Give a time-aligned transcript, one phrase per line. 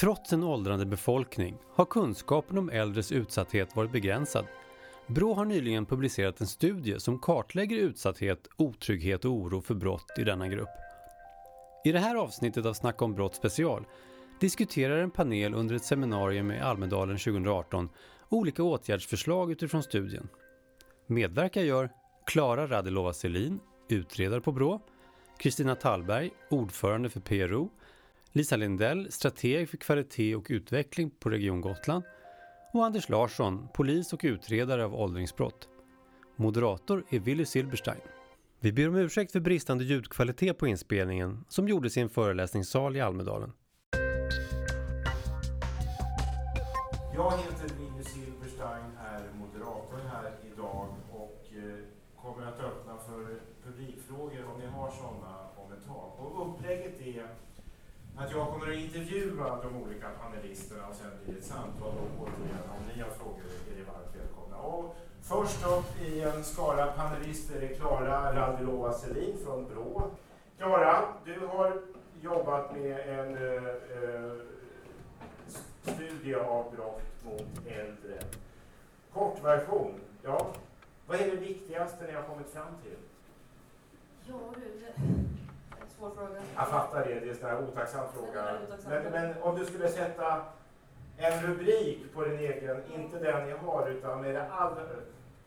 [0.00, 4.46] Trots en åldrande befolkning har kunskapen om äldres utsatthet varit begränsad.
[5.06, 10.24] Brå har nyligen publicerat en studie som kartlägger utsatthet, otrygghet och oro för brott i
[10.24, 10.68] denna grupp.
[11.84, 13.84] I det här avsnittet av Snacka om brott special
[14.40, 17.88] diskuterar en panel under ett seminarium i Almedalen 2018
[18.28, 20.28] olika åtgärdsförslag utifrån studien.
[21.06, 21.90] Medverkar gör
[22.26, 24.80] Klara Radilova Selin, utredare på Brå,
[25.38, 27.70] Kristina Tallberg, ordförande för PRO,
[28.32, 32.04] Lisa Lindell, strateg för kvalitet och utveckling på Region Gotland
[32.72, 35.68] och Anders Larsson, polis och utredare av åldringsbrott.
[36.36, 38.00] Moderator är Willy Silberstein.
[38.60, 43.00] Vi ber om ursäkt för bristande ljudkvalitet på inspelningen som gjordes i en föreläsningssal i
[43.00, 43.52] Almedalen.
[47.14, 51.78] Jag heter Willy Silberstein, är moderator här idag och eh,
[52.22, 56.12] kommer att öppna för publikfrågor om ni har sådana om ett tag.
[56.18, 57.26] Och upplägget är
[58.16, 62.22] att jag kommer att intervjua de olika panelisterna och sen blir det ett samtal och
[62.22, 64.56] återigen om ni har frågor är ni varmt välkomna.
[64.56, 70.10] Och först upp i en skara panelister är Klara Radilova Selin från Brå.
[70.58, 71.82] Klara, du har
[72.20, 74.32] jobbat med en eh, eh
[75.82, 78.20] studie av brott mot äldre.
[79.12, 80.46] Kortversion, ja.
[81.06, 82.96] Vad är det viktigaste ni har kommit fram till?
[84.26, 84.86] Ja du,
[85.90, 86.40] svår fråga.
[86.56, 88.58] Jag fattar det, det är en otacksam fråga.
[88.88, 90.42] Men, men om du skulle sätta
[91.16, 94.82] en rubrik på din egen, inte den ni har, utan med det allra,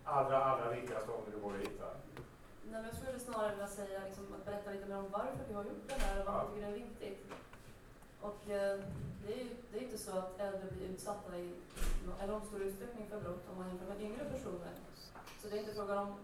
[0.03, 1.85] allra, allra viktigaste om du går att hitta.
[2.63, 5.53] Nej, men jag skulle snarare vilja säga, liksom, att berätta lite mer om varför vi
[5.53, 6.45] har gjort det här och vad ja.
[6.53, 7.31] tycker är viktigt.
[8.21, 8.79] Och eh,
[9.25, 11.53] det är ju det är inte så att äldre blir utsatta i
[12.23, 14.73] enormt stor utsträckning för brott om man jämför med yngre personer.
[15.41, 16.15] Så det är inte frågan om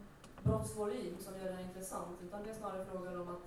[0.44, 3.44] brottsvolym som gör det intressant, utan det är snarare frågan om att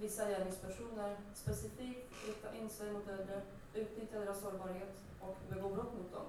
[0.00, 3.40] vissa gärningspersoner specifikt riktar in sig mot äldre,
[3.74, 6.28] utnyttjar deras sårbarhet och begår brott mot dem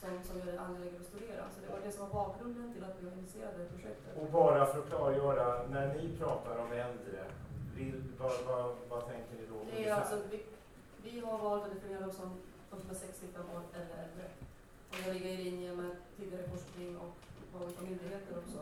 [0.00, 1.44] som, som gör det angeläget att studera.
[1.54, 4.12] Så det var det som var bakgrunden till att vi initierade projektet.
[4.20, 7.24] Och bara för att klargöra, när ni pratar om äldre,
[8.18, 9.58] vad, vad, vad tänker ni då?
[9.70, 10.44] Det är alltså, vi,
[11.02, 12.30] vi har valt att definiera dem som
[12.70, 14.26] de som är 65 år eller äldre.
[14.90, 17.14] Och det ligger i linje med tidigare forskning och
[17.52, 18.60] vad olika myndigheter också,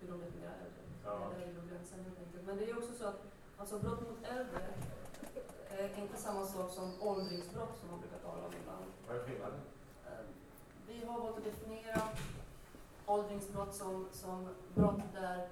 [0.00, 0.82] hur de definierar äldre.
[1.04, 1.30] Ja.
[1.36, 2.46] Det är gränsen helt enkelt.
[2.46, 3.20] Men det är också så att
[3.60, 4.62] Alltså brott mot äldre
[5.70, 8.84] är inte samma sak som åldringsbrott som man brukar tala om ibland.
[9.08, 9.60] Vad är skillnaden?
[10.06, 10.24] Eh,
[10.86, 12.02] vi har valt att definiera
[13.06, 15.48] åldringsbrott som, som brott där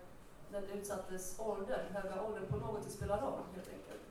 [0.51, 4.03] den utsattes ålder, höga ålder, på något sätt spelar roll helt enkelt.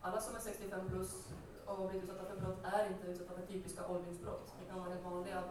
[0.00, 1.28] Alla som är 65 plus
[1.66, 4.52] och har blivit utsatta för brott är inte utsatta för typiska åldringsbrott.
[4.60, 5.42] Det kan vara helt vanliga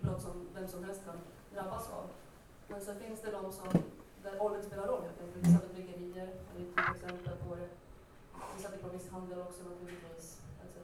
[0.00, 1.18] brott som vem som helst kan
[1.54, 2.04] drabbas av.
[2.68, 3.68] Men sen finns det de som
[4.22, 5.46] där åldern spelar roll helt enkelt.
[5.46, 7.68] Vissa bedrägerier är ett exempel på det.
[8.56, 10.76] Vissa typer av misshandel också naturligtvis, etc.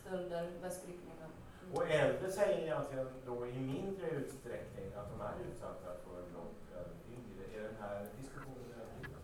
[0.00, 1.28] Stölder, väskryckningar.
[1.74, 6.90] Och äldre säger egentligen då i mindre utsträckning att de är utsatta för brott än
[7.16, 7.44] yngre.
[7.56, 9.22] Är den här diskussionen överdriven?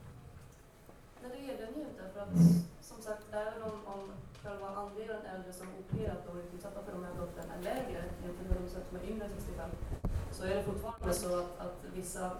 [1.23, 2.03] Nej, det är den ju inte.
[2.13, 2.33] För att
[2.81, 4.13] som sagt, även om, om
[4.43, 8.49] själva andelen äldre som opererat och varit utsatta för de här brotten är lägre jämfört
[8.49, 9.71] med de som är yngre än 65
[10.33, 12.31] så är det fortfarande så att, att vissa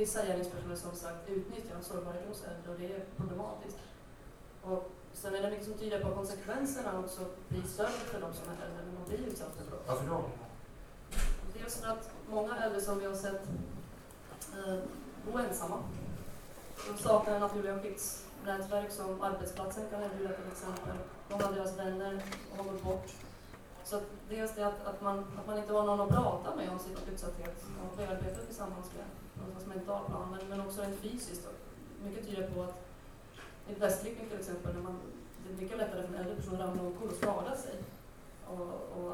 [0.00, 3.78] vissa gärningspersoner som sagt utnyttjar sårbarhet hos äldre och det är problematiskt.
[4.62, 8.34] Och sen är det mycket som tyder på att konsekvenserna också blir större för de
[8.34, 9.84] som är äldre när de blir utsatta för brott.
[9.86, 10.24] Varför då?
[11.54, 13.42] Dels för att många äldre som vi har sett
[14.56, 14.78] eh,
[15.26, 15.78] bo ensamma.
[16.88, 20.96] De saknar naturliga skyddsnätverk som arbetsplatsen kan erbjuda till exempel.
[21.30, 22.22] Många av deras vänner
[22.56, 23.08] har gått bort.
[23.84, 26.78] Så dels det att, att, man, att man inte har någon att prata med om
[26.78, 29.04] sin utsatthet och bearbeta tillsammans med
[29.40, 31.48] någonstans mentalt plan, men, men också rent fysiskt.
[32.04, 32.74] Mycket tyder på att
[33.70, 34.96] i västryckning till exempel, när man,
[35.42, 37.74] det är mycket lättare för en äldre person att ramla omkull och skada sig.
[38.46, 39.12] Och, och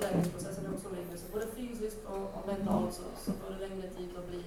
[0.00, 3.88] läkningsprocessen är också längre, så både fysiskt och, och mentalt så, så tar det längre
[3.96, 4.42] tid att bli,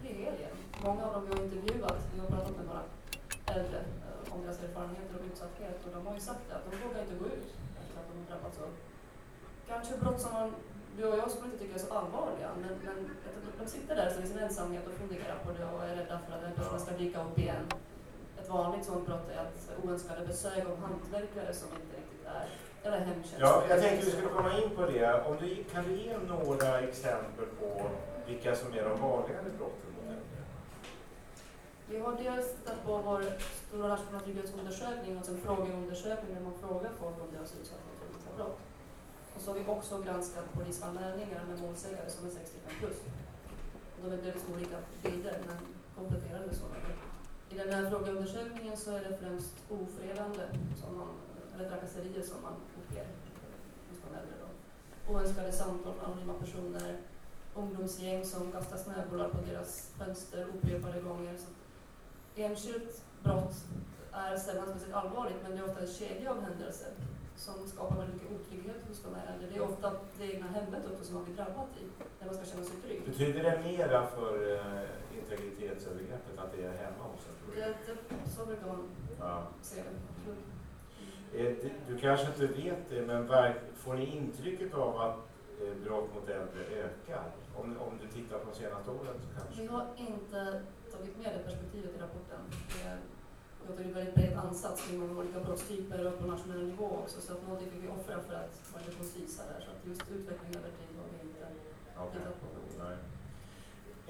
[0.00, 0.56] bli hel igen.
[0.84, 2.82] Många av dem vi har intervjuat, vi har pratat med några
[3.46, 7.00] äldre eh, om deras erfarenheter och utsatthet och de har ju sagt att de vågar
[7.02, 7.48] inte gå ut
[7.80, 8.70] efter att de har drabbats av
[9.68, 10.54] kanske brott som man
[10.98, 13.10] du och jag skulle inte tycka är så allvarliga, men, men
[13.58, 16.42] de sitter där i sin ensamhet och funderar på det och är rädda för att
[16.42, 17.64] den personen ska dyka upp igen.
[18.40, 22.46] Ett vanligt sådant brott är att oönskade besök av hantverkare som inte riktigt är,
[22.82, 23.36] eller hemtjänst.
[23.38, 25.22] Ja, jag tänkte vi skulle komma in på det.
[25.28, 27.90] Om du, kan du ge några exempel på
[28.26, 30.40] vilka som är de vanligare brotten mot äldre?
[31.88, 33.24] Vi har dels tittat på vår
[33.68, 38.30] stora nationella trygghetsundersökning, alltså en frågeundersökning där man frågar folk om deras utsatthet för olika
[38.36, 38.58] brott.
[39.38, 42.96] Och så har vi också granskat polisanmälningar med målsägare som är 65 plus.
[43.96, 45.56] Och de är delvis olika bilder, men
[45.96, 46.76] kompletterande sådana.
[47.50, 50.44] I den här frågeundersökningen så är det främst ofredande
[50.80, 51.08] som man
[51.54, 53.06] eller trakasserier som man uppger
[53.88, 54.34] hos de äldre.
[54.40, 54.48] Då.
[55.12, 56.96] Oönskade samtal med anonyma personer,
[57.54, 61.36] ungdomsgäng som kastar snöbollar på deras fönster upprepade gånger.
[61.36, 61.48] Så
[62.40, 63.54] enskilt brott
[64.12, 66.90] är sällan speciellt allvarligt, men det är ofta en kedja av händelser
[67.38, 69.48] som skapar väldigt mycket otrygghet hos de här äldre.
[69.50, 71.84] Det är ofta det egna hemmet också som man blir drabbad i,
[72.18, 73.02] där man ska känna sig trygg.
[73.06, 77.28] Betyder det mera för uh, integritetsövergreppet att det är hemma också?
[77.54, 78.82] Det, det, så brukar man
[79.20, 79.46] ja.
[79.62, 79.94] se det.
[80.30, 81.72] Mm.
[81.88, 83.28] Du kanske inte vet det, men
[83.76, 85.18] får ni intrycket av att
[85.62, 87.24] eh, brott mot äldre ökar?
[87.56, 89.62] Om, om du tittar på de senaste åren så kanske?
[89.62, 90.62] Vi har inte
[90.92, 92.40] tagit med det perspektivet i rapporten.
[93.68, 97.42] Låter en väldigt bred ansats många olika brottstyper och på nationell nivå också, så att
[97.42, 99.60] någonting fick vi offra för att vara lite koncisa där.
[99.64, 101.46] Så att just utveckling över tid har vi inte
[102.12, 102.46] tittat på.
[102.84, 102.96] Nej.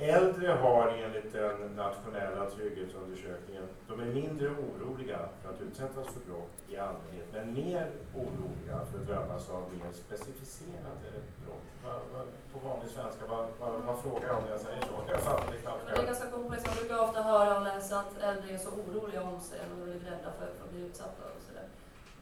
[0.00, 6.56] Äldre har enligt den nationella trygghetsundersökningen, de är mindre oroliga för att utsättas för brott
[6.68, 11.10] i allmänhet, men mer oroliga för att drabbas av mer specificerade
[11.44, 11.68] brott.
[11.84, 12.20] Va, va,
[12.52, 14.96] på vanlig svenska, vad va, va, frågar jag om jag säger så?
[15.08, 15.82] Jag fattar det knappt.
[15.86, 16.66] Det är ganska komplext.
[16.66, 19.92] Man brukar ofta höra och läsa att äldre är så oroliga om sig och är
[20.10, 21.68] rädda för, att bli utsatta och sådär.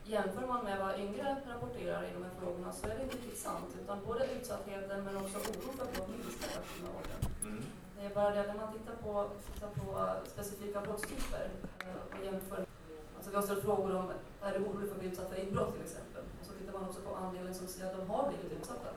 [0.05, 3.39] Jämför man med vad yngre rapporterar i de här frågorna så är det inte riktigt
[3.39, 7.26] sant, utan både utsattheten men också oron för brott minskar med åldern.
[7.47, 7.63] Mm.
[7.97, 9.87] Det är bara det när man tittar på, tittar på
[10.35, 11.51] specifika brottstyper
[11.85, 12.61] eh, och jämför.
[13.17, 14.11] Alltså vi har ställt frågor om,
[14.43, 16.23] är du orolig för att bli utsatt för inbrott till exempel?
[16.41, 18.91] Och så tittar man också på andelen som säger att de har blivit utsatta.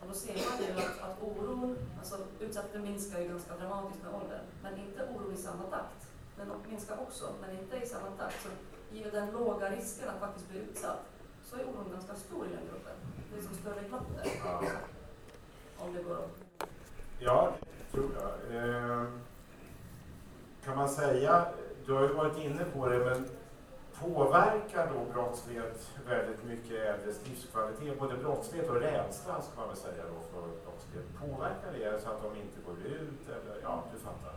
[0.00, 4.14] Och då ser man ju att, att oron, alltså utsattheten minskar ju ganska dramatiskt med
[4.14, 6.00] åldern, men inte oron i samma takt.
[6.36, 8.42] Den minskar också, men inte i samma takt.
[8.42, 8.48] Så
[8.94, 11.00] givet den låga risken att faktiskt bli utsatt,
[11.44, 12.96] så är oron ganska stor i den gruppen.
[13.32, 14.78] Det är som större glapp där.
[15.78, 16.41] Om det går att...
[17.24, 18.56] Ja, det tror jag.
[18.56, 19.04] Eh,
[20.64, 21.46] kan man säga,
[21.86, 23.28] du har ju varit inne på det, men
[24.00, 27.98] påverkar då brottslighet väldigt mycket äldres livskvalitet?
[27.98, 31.06] Både brottslighet och rädsla, ska man väl säga då, för brottslighet.
[31.20, 33.28] Påverkar det så att de inte går ut?
[33.28, 34.34] Eller, ja, du fattar.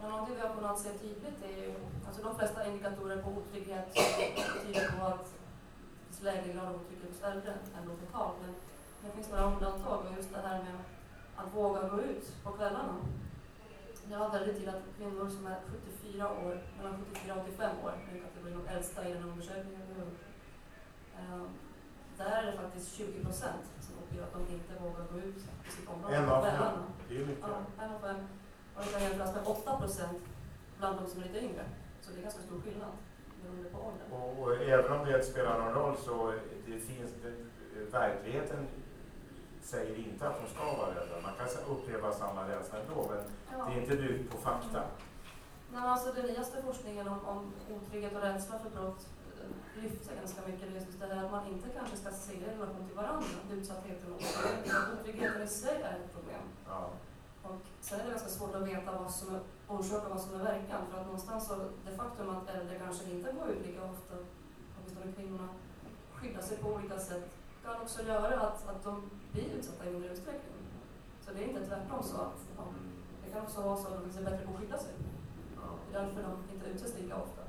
[0.00, 1.74] Men någonting vi har kunnat se tydligt är ju,
[2.06, 3.94] alltså de flesta indikatorer på otrygghet
[4.66, 8.34] tyder på att det finns lägre grad av otrygghet hos äldre än då totalt.
[8.42, 8.54] Men
[9.04, 10.78] det finns några undantag och just det här med
[11.40, 12.96] att våga gå ut på kvällarna.
[14.10, 18.20] Var väldigt tydligt att kvinnor som är 74 år, mellan 74 och 85 år, den
[18.20, 19.82] kategorin de äldsta i den undersökningen,
[21.18, 21.46] uh,
[22.18, 25.36] där är det faktiskt 20 procent som uppger att de inte vågar gå ut
[25.68, 26.82] i sitt område på kvällarna.
[27.08, 27.44] Det är mycket.
[27.48, 28.16] Ja, en av fem.
[28.74, 30.18] Och det kan jämföras med 8 procent
[30.78, 31.64] bland de som är lite yngre.
[32.00, 32.92] Så det är ganska stor skillnad
[33.42, 34.06] beroende på ålder.
[34.10, 36.34] Och, och även om det spelar någon roll så
[36.66, 37.32] det finns det,
[37.92, 38.66] verkligheten
[39.70, 41.14] säger inte att de ska vara rädda.
[41.22, 43.22] Man kan uppleva samma rädsla ändå, men
[43.58, 43.64] ja.
[43.64, 44.82] det är inte byggt på fakta.
[45.72, 49.02] Nej, alltså den nyaste forskningen om, om otrygghet och rädsla för brott
[49.38, 52.86] eh, lyfter ganska mycket just det där att man inte kanske ska se i relation
[52.86, 54.22] till varandra, utsattheten och
[54.92, 56.44] otryggheten i sig är ett problem.
[56.68, 56.90] Ja.
[57.42, 60.40] Och sen är det ganska svårt att veta vad som är orsak och vad som
[60.40, 60.82] är verkan.
[60.90, 61.54] För att någonstans så,
[61.86, 64.14] det faktum att äldre kanske inte går ut lika ofta,
[64.76, 65.48] åtminstone kvinnorna,
[66.14, 67.30] skyddar sig på olika sätt,
[67.64, 70.56] kan också göra att, att de blir utsatta i mindre utsträckning.
[71.24, 72.64] Så det är inte tvärtom så att ja,
[73.24, 74.92] det kan också vara så att de är bättre på att skydda sig.
[75.56, 75.62] Ja,
[75.92, 77.42] det är därför de inte utsätts lika ofta.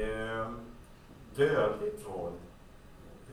[0.00, 0.50] Eh,
[1.36, 2.38] dödligt våld,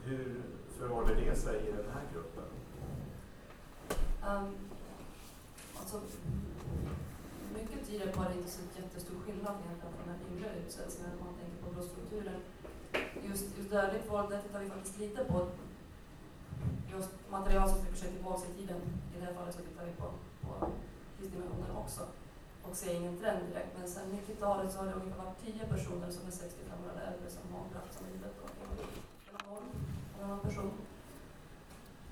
[0.03, 0.41] hur
[0.79, 2.43] förhåller det sig i den här gruppen?
[4.27, 4.55] Um,
[5.85, 6.01] Alltså,
[7.53, 10.99] mycket tyder på att det inte är så jättestor skillnad egentligen från när yngre utsätts
[11.01, 12.39] när man tänker på brottsstrukturen.
[13.29, 15.47] Just, just dödligt våld, det tittar vi faktiskt lite på.
[16.93, 18.81] Just material som sträcker sig tillbaka i tiden.
[19.13, 20.07] I det här fallet så tittar vi på,
[20.43, 20.51] på
[21.17, 22.01] tidsdimensionen också
[22.69, 23.73] och ser ingen trend direkt.
[23.79, 27.05] Men sen 90-talet så har det ungefär varit 10 personer som är 65 år eller
[27.11, 28.33] äldre som har bragts om livet.
[30.17, 30.71] En annan person.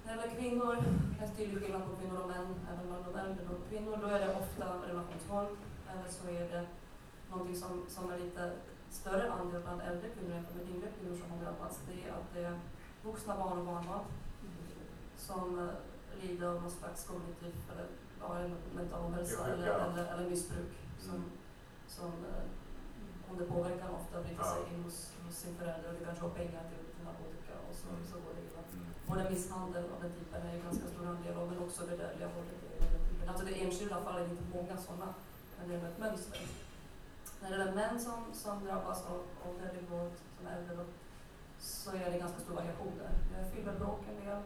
[0.05, 0.77] När det gäller kvinnor,
[1.21, 3.43] en tydlig skillnad på kvinnor och män, även bland de äldre.
[3.49, 3.55] Då.
[3.69, 5.57] Kvinnor, då är det ofta relationsvåld,
[5.91, 6.65] eller så är det
[7.29, 8.51] någonting som, som är lite
[8.89, 11.79] större andel bland äldre kvinnor än med yngre kvinnor som har drabbats.
[11.87, 12.59] Det är att det är
[13.03, 14.05] vuxna barn och barnbarn
[15.27, 15.69] som uh,
[16.21, 17.87] lider av någon slags kognitiv eller
[18.21, 18.27] ja,
[18.75, 21.31] mental ohälsa eller, eller, eller missbruk som, mm.
[21.87, 22.43] som uh,
[23.31, 26.63] under påverkan ofta bryter sig in hos, hos sin förälder och det kanske har pengar
[26.69, 28.05] till, till narkotika och så, mm.
[28.11, 28.61] så går det illa.
[28.73, 28.87] Mm.
[29.07, 32.59] Både misshandel av den typen är ganska stor andel av, men också det dödliga våldet.
[33.27, 35.13] Alltså det enskilda fallet är inte många sådana,
[35.57, 36.41] men det är ett mönster.
[37.41, 40.85] När det är män som, som drabbas av, av dödligt våld, som äldre,
[41.59, 43.11] så är det ganska stor variation där.
[43.31, 44.41] Det är fyllebråk en del.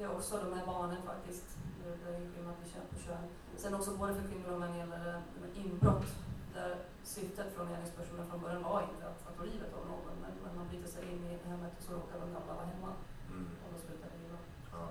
[0.00, 1.46] Det är också de här barnen faktiskt,
[1.82, 3.24] det är en skillnad i kön på kön.
[3.56, 6.06] Sen också både för kvinnor och män gäller det inbrott,
[6.54, 10.32] där syftet från gärningspersonen från början var inte att, att ta livet av någon, men,
[10.44, 12.92] men så råkar de gamla vara hemma
[13.30, 13.46] Mm.
[13.64, 14.38] och då slutar det illa.
[14.72, 14.88] Ja.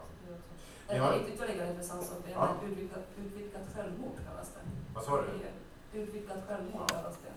[0.88, 2.56] En har- ytterligare intressant sak är Ja.
[2.68, 4.62] utvidgat, utvidgat självmord kallas det.
[4.96, 5.28] Vad sa du?
[6.00, 7.34] Utvidgat självmord kallas det.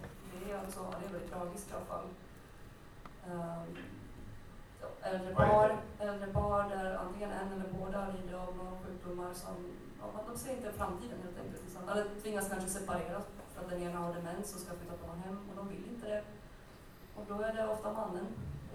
[0.47, 2.05] Det är alltså, det är väldigt tragiska fall.
[3.31, 3.76] Um,
[5.02, 9.54] äldre, par, äldre par där antingen en eller båda lider av några sjukdomar som,
[10.00, 11.62] ja, de ser inte framtiden helt enkelt.
[11.64, 11.88] Liksom.
[11.88, 15.22] Eller tvingas kanske separeras för att den ena har demens och ska flytta på någon
[15.26, 16.22] hem och de vill inte det.
[17.16, 18.26] Och då är det ofta mannen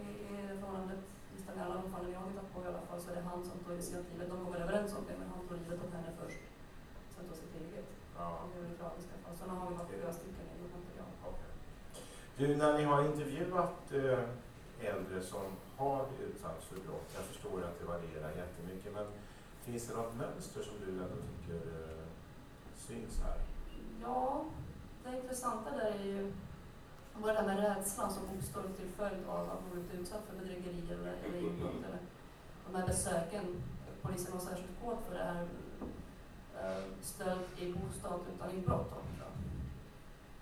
[0.03, 1.01] i, i förhållandet,
[1.35, 3.25] nästan i alla de fallen jag har tittat på i alla fall, så är det
[3.31, 4.29] han som tar initiativet.
[4.31, 6.41] De kommer överens om det, men han tar livet av henne först.
[7.13, 7.89] Sen tar sitt eget.
[8.19, 8.27] Ja.
[8.47, 9.35] Det är väldigt tragiska fall.
[9.39, 10.97] Sådana har vi varit flera stycken i vårt material.
[12.37, 15.45] Du, när ni har intervjuat eh, äldre som
[15.77, 19.05] har utsatts för brott, jag förstår att det varierar jättemycket, men
[19.62, 22.05] finns det något mönster som du ändå tycker eh,
[22.75, 23.38] syns här?
[24.01, 24.46] Ja,
[25.03, 26.34] det intressanta där är ju
[27.22, 30.36] bara det här med rädslan som uppstår till följd av att man blivit utsatt för
[30.38, 31.84] bedrägerier eller, eller inbrott.
[31.88, 32.00] Eller
[32.67, 33.63] de här besöken,
[34.01, 35.48] polisen har särskilt hård för det här
[36.62, 39.25] eh, stöld i bostad utan inbrott också.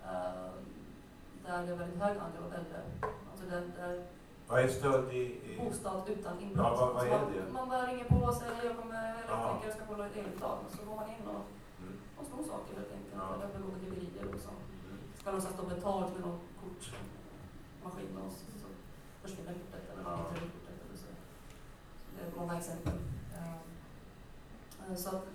[0.04, 0.52] Eh,
[1.46, 2.82] där det är väldigt hög andel av äldre.
[3.32, 4.06] Alltså där, där
[4.48, 5.22] vad är stöld i...
[5.22, 6.66] i bostad utan inbrott.
[6.68, 7.52] Ja, vad- vad man, det?
[7.54, 9.60] Man bara ringer på och säger jag kommer Ja.
[9.66, 10.58] jag ska kolla ett eluttag.
[10.66, 11.44] Och så går man in och,
[11.82, 11.94] Mm.
[12.18, 13.16] och snor saker helt enkelt.
[13.20, 13.34] Ja.
[13.36, 14.50] Eller begår bedrägerier och så.
[14.50, 14.98] Mm.
[15.20, 18.68] Ska någonstans stå betalt med någon kortmaskin och så, så
[19.22, 20.18] försvinner kortet eller Ja.
[20.30, 21.10] kortet eller så.
[22.16, 22.98] Det är många exempel.
[23.38, 23.54] Eh,
[24.92, 25.26] eh, Så att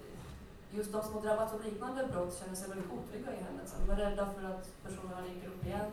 [0.71, 3.77] just de som har drabbats av liknande brott känner sig väldigt otrygga i hemmet.
[3.87, 5.91] De är rädda för att personerna dyker upp igen.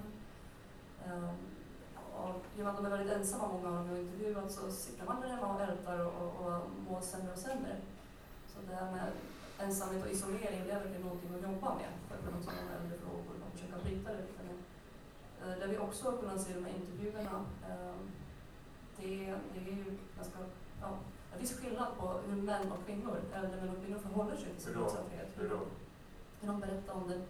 [2.23, 4.71] Och i och med att de är väldigt ensamma, många av dem har intervjuat, så
[4.71, 7.75] sitter man där hemma och ältar och, och, och mår sämre och sämre.
[8.51, 9.11] Så det här med
[9.59, 12.65] ensamhet och isolering, det är verkligen någonting att jobba med för att kunna ta de
[12.77, 14.57] äldre frågor och försöka bryta det lite mer.
[15.41, 17.95] Eh, Det vi också har kunnat se med intervjuerna, eh,
[18.97, 20.39] det, det är ju ganska,
[20.81, 20.89] ja,
[21.31, 24.63] det finns skillnad på hur män och kvinnor, äldre män och kvinnor förhåller sig till
[24.63, 25.29] sin utsatthet.
[25.35, 25.59] Hur då?
[26.41, 27.21] Hur de berättar om det.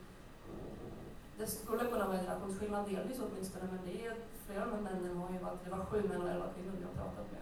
[1.38, 4.16] Det skulle kunna vara en generationsskillnad delvis åtminstone, men det är
[4.48, 6.84] flera av de männen har ju varit, det var sju män och elva kvinnor vi
[6.84, 7.42] har pratat med.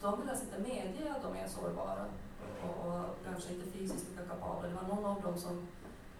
[0.00, 2.04] De vill alltså inte medge att de är sårbara
[2.64, 4.68] och, och kanske inte fysiskt lika kapabla.
[4.68, 5.68] Det var någon av dem som,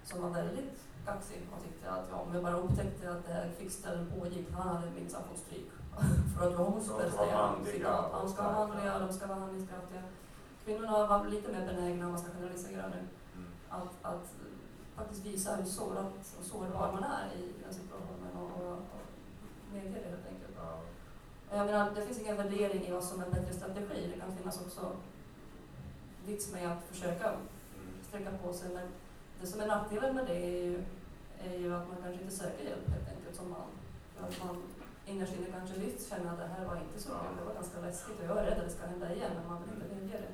[0.05, 0.75] som var väldigt
[1.07, 4.69] kaxig och tyckte att ja, om jag bara upptäckte att det här fixställen pågick, han
[4.69, 5.71] hade minsann fått stryk.
[6.39, 10.03] För att jag ska vara säga citat, de ska vara manliga, de ska vara handlingskraftiga.
[10.65, 13.03] Kvinnorna var lite mer benägna, om man ska generalisera nu,
[13.37, 13.49] Mm.
[13.69, 14.35] att, att
[14.97, 19.05] faktiskt visa hur sårat och sårbar man är i den situationen och, och, och
[19.73, 20.55] medge det helt enkelt.
[20.57, 20.81] Ja.
[21.51, 24.11] Och Jag menar, det finns ingen värdering i vad som är en bättre strategi.
[24.15, 24.93] Det kan finnas också
[26.27, 28.05] vits med att försöka Mm.
[28.09, 28.69] sträcka på sig.
[28.75, 28.87] Men
[29.41, 30.85] det som är nackdelen med det är ju,
[31.45, 33.69] är ju att man kanske inte söker hjälp helt enkelt som man.
[34.17, 34.63] För att man
[35.07, 37.81] innerst inne kanske visst känner att det här var inte så kul, det var ganska
[37.81, 40.19] läskigt och jag är rädd att det ska hända igen, men man vill inte medge
[40.25, 40.33] det.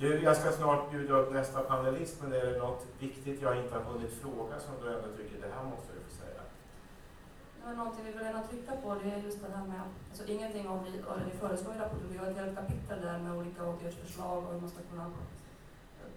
[0.00, 3.74] Du, jag ska snart bjuda upp nästa panelist, men är det något viktigt jag inte
[3.74, 6.42] har hunnit fråga som du ändå tycker det här måste du få säga?
[7.64, 10.68] Men någonting vi vill gärna trycka på det är just det här med, alltså ingenting
[10.68, 13.64] av det det vi föreslår i rapporten, vi har ett helt kapitel där med olika
[13.64, 15.10] åtgärdsförslag och hur man ska kunna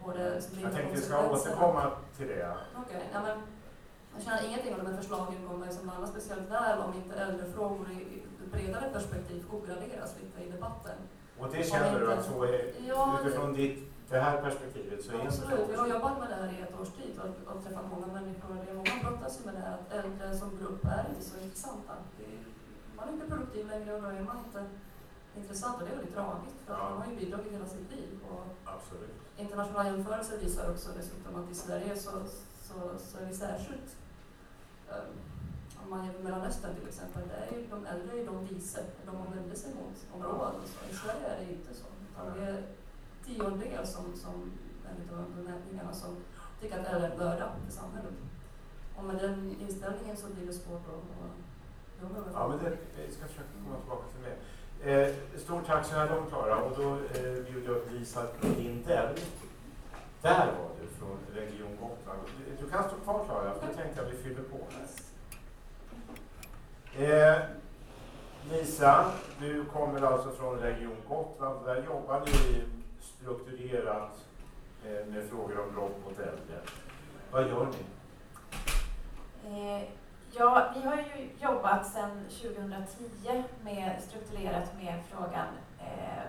[0.05, 2.55] både Jag tänkte vi ska återkomma till det.
[2.81, 3.37] Okej, ja, men
[4.13, 7.91] jag känner ingenting av de här förslagen kommer som landa speciellt väl om inte äldrefrågor
[7.91, 10.97] i bredare perspektiv uppgraderas lite i debatten.
[11.41, 13.77] Och det känner du att så är, Ja, utifrån ditt,
[14.09, 16.79] det här perspektivet så är inte Absolut, vi har jobbat med det här i ett
[16.81, 18.55] års tid och, och träffat många människor.
[18.65, 21.39] Det är många brottas ju med det här att äldre som grupp är inte så
[21.39, 21.93] intressanta.
[22.17, 22.25] Det
[22.95, 24.65] man är inte produktiv längre och då är man inte
[25.37, 26.89] intressant och det är väldigt tragiskt för Ja.
[26.89, 28.19] man har ju bidragit hela sitt liv.
[28.31, 29.15] Och Absolut.
[29.37, 32.11] internationella jämförelser visar också dessutom att i Sverige så,
[32.67, 33.89] så, så är vi särskilt
[34.89, 35.13] um,
[35.91, 39.31] man jämför Mellanöstern till exempel, det är ju de äldre är de vise, de man
[39.35, 40.53] vänder sig mot om råd.
[40.63, 40.79] och så.
[40.91, 41.87] I Sverige är det inte så.
[42.07, 42.63] Utan det är
[43.25, 44.35] tiondel som, som
[44.89, 46.11] enligt de mätningarna som
[46.59, 48.13] tycker att äldre är en börda för samhället.
[48.95, 51.37] Och med den inställningen så blir det svårt att, att
[52.01, 54.35] jobba med Ja, men det, vi ska försöka komma tillbaka till det.
[54.91, 58.21] Eh, stort tack så här långt Klara och då eh, bjuder jag upp Lisa
[58.57, 59.15] Lindell.
[60.21, 62.19] Där var du från Region Gotland.
[62.37, 64.57] Du, du kan stå kvar Klara, för det tänkte jag vi fyller på.
[66.99, 67.37] Eh,
[68.51, 71.65] Lisa, du kommer alltså från Region Gotland.
[71.65, 72.63] Där jobbar ni
[73.01, 74.25] strukturerat
[74.85, 76.59] eh, med frågor om brott mot äldre.
[77.31, 77.83] Vad gör ni?
[79.49, 79.83] Eh,
[80.31, 85.47] ja, vi har ju jobbat sedan 2010 med strukturerat med frågan
[85.79, 86.23] eh,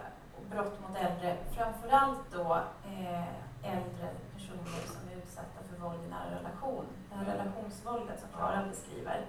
[0.50, 1.36] brott mot äldre.
[1.56, 3.26] Framförallt då eh,
[3.72, 6.84] äldre personer som är utsatta för våld i nära relation.
[7.10, 9.24] Det här relationsvåldet som Klara beskriver.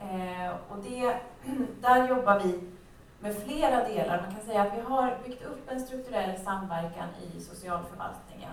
[0.00, 1.20] Eh, och det,
[1.80, 2.60] där jobbar vi
[3.20, 4.22] med flera delar.
[4.22, 8.52] Man kan säga att vi har byggt upp en strukturell samverkan i socialförvaltningen.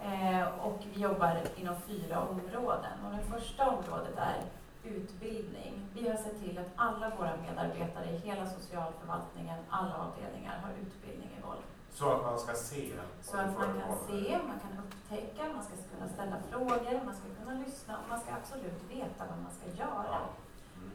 [0.00, 3.04] Eh, och vi jobbar inom fyra områden.
[3.04, 4.36] Och det första området är
[4.84, 5.88] utbildning.
[5.94, 11.30] Vi har sett till att alla våra medarbetare i hela socialförvaltningen, alla avdelningar, har utbildning
[11.38, 11.64] i våld.
[11.90, 12.92] Så att man ska se?
[13.22, 17.26] Så att man kan se, man kan upptäcka, man ska kunna ställa frågor, man ska
[17.38, 20.20] kunna lyssna och man ska absolut veta vad man ska göra.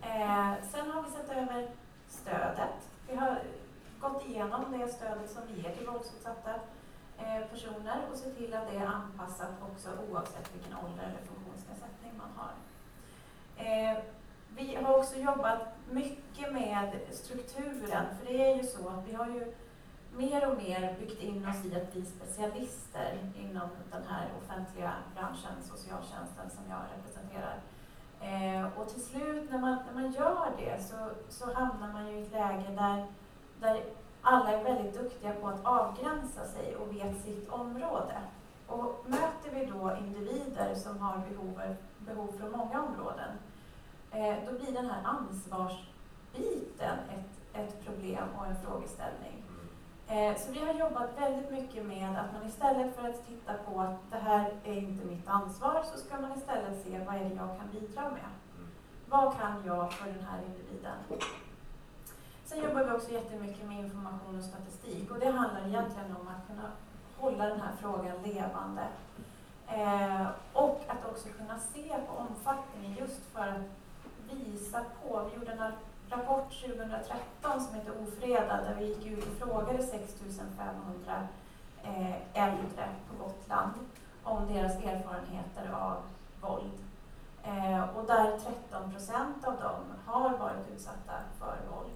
[0.01, 1.67] Eh, sen har vi sett över
[2.07, 2.89] stödet.
[3.07, 3.41] Vi har
[3.99, 6.55] gått igenom det stödet som vi ger till våldsutsatta
[7.17, 12.11] eh, personer och sett till att det är anpassat också oavsett vilken ålder eller funktionsnedsättning
[12.17, 12.53] man har.
[13.65, 13.97] Eh,
[14.55, 19.27] vi har också jobbat mycket med strukturen, för det är ju så att vi har
[19.27, 19.53] ju
[20.11, 25.63] mer och mer byggt in oss i att bli specialister inom den här offentliga branschen,
[25.63, 27.55] socialtjänsten, som jag representerar.
[28.21, 30.95] Eh, och till slut när man, när man gör det så,
[31.29, 33.05] så hamnar man ju i ett läge där,
[33.59, 33.83] där
[34.21, 38.21] alla är väldigt duktiga på att avgränsa sig och vet sitt område.
[38.67, 43.29] Och möter vi då individer som har behov, behov från många områden,
[44.11, 49.43] eh, då blir den här ansvarsbiten ett, ett problem och en frågeställning.
[50.11, 53.81] Eh, så vi har jobbat väldigt mycket med att man istället för att titta på
[53.81, 57.35] att det här är inte mitt ansvar så ska man istället se vad är det
[57.35, 58.29] jag kan bidra med.
[59.09, 60.97] Vad kan jag för den här individen?
[62.45, 66.47] Sen jobbar vi också jättemycket med information och statistik och det handlar egentligen om att
[66.47, 66.71] kunna
[67.17, 68.87] hålla den här frågan levande.
[69.67, 73.69] Eh, och att också kunna se på omfattningen just för att
[74.31, 75.29] visa på.
[75.29, 75.59] Vi gjorde en
[76.09, 81.27] rapport 2013 som heter Ofredad där vi gick ut och frågade 6500
[81.83, 83.71] eh, äldre på Gotland
[84.23, 85.97] om deras erfarenheter av
[86.41, 86.79] våld.
[87.43, 88.39] Eh, och där
[88.69, 91.93] 13 procent av dem har varit utsatta för våld.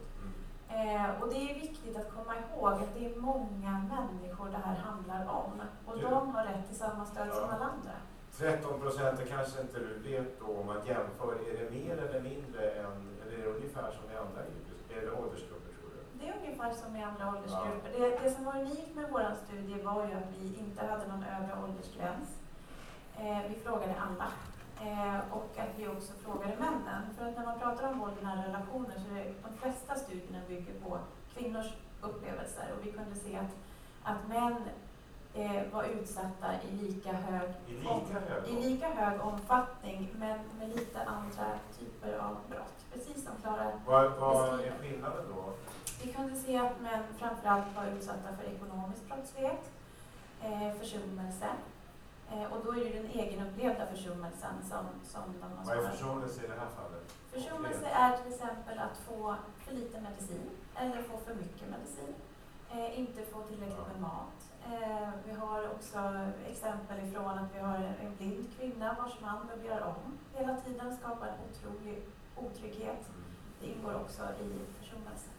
[0.69, 4.75] Eh, och det är viktigt att komma ihåg att det är många människor det här
[4.75, 7.95] handlar om och de har rätt till samma stöd som alla andra.
[8.37, 12.21] 13 procent, det kanske inte du vet då om man jämför, är det mer eller
[12.21, 14.41] mindre än, eller är det ungefär som i andra
[14.97, 15.99] eller åldersgrupper tror du?
[16.19, 17.89] Det är ungefär som i andra åldersgrupper.
[17.93, 17.99] Ja.
[17.99, 21.23] Det, det som var unikt med vår studie var ju att vi inte hade någon
[21.23, 22.29] övre åldersgräns.
[23.17, 24.29] Eh, vi frågade alla.
[24.87, 27.03] Eh, och att vi också frågade männen.
[27.17, 29.95] För att när man pratar om våld i nära relationer så är det, de flesta
[29.95, 30.97] studierna bygger på
[31.33, 33.53] kvinnors upplevelser och vi kunde se att,
[34.03, 34.63] att män
[35.33, 40.69] eh, var utsatta i lika, hög I, lika hög, i lika hög omfattning men med
[40.69, 41.45] lite andra
[41.79, 42.85] typer av brott.
[42.93, 45.53] Precis som Klara Vad, vad är skillnaden då?
[46.03, 49.71] Vi kunde se att män framförallt var utsatta för ekonomisk brottslighet,
[50.41, 51.47] eh, försummelse,
[52.33, 56.45] Eh, och då är det den egenupplevda försummelsen som, som de har Vad är försummelse
[56.45, 57.05] i det här fallet?
[57.31, 62.13] Försummelse är till exempel att få för lite medicin eller få för mycket medicin.
[62.71, 64.37] Eh, inte få tillräckligt med mat.
[64.71, 65.97] Eh, vi har också
[66.49, 71.27] exempel ifrån att vi har en blind kvinna vars man göra om hela tiden, skapar
[71.27, 72.03] en otrolig
[72.35, 73.09] otrygghet.
[73.09, 73.23] Mm.
[73.59, 74.49] Det ingår också i
[74.79, 75.29] försummelse.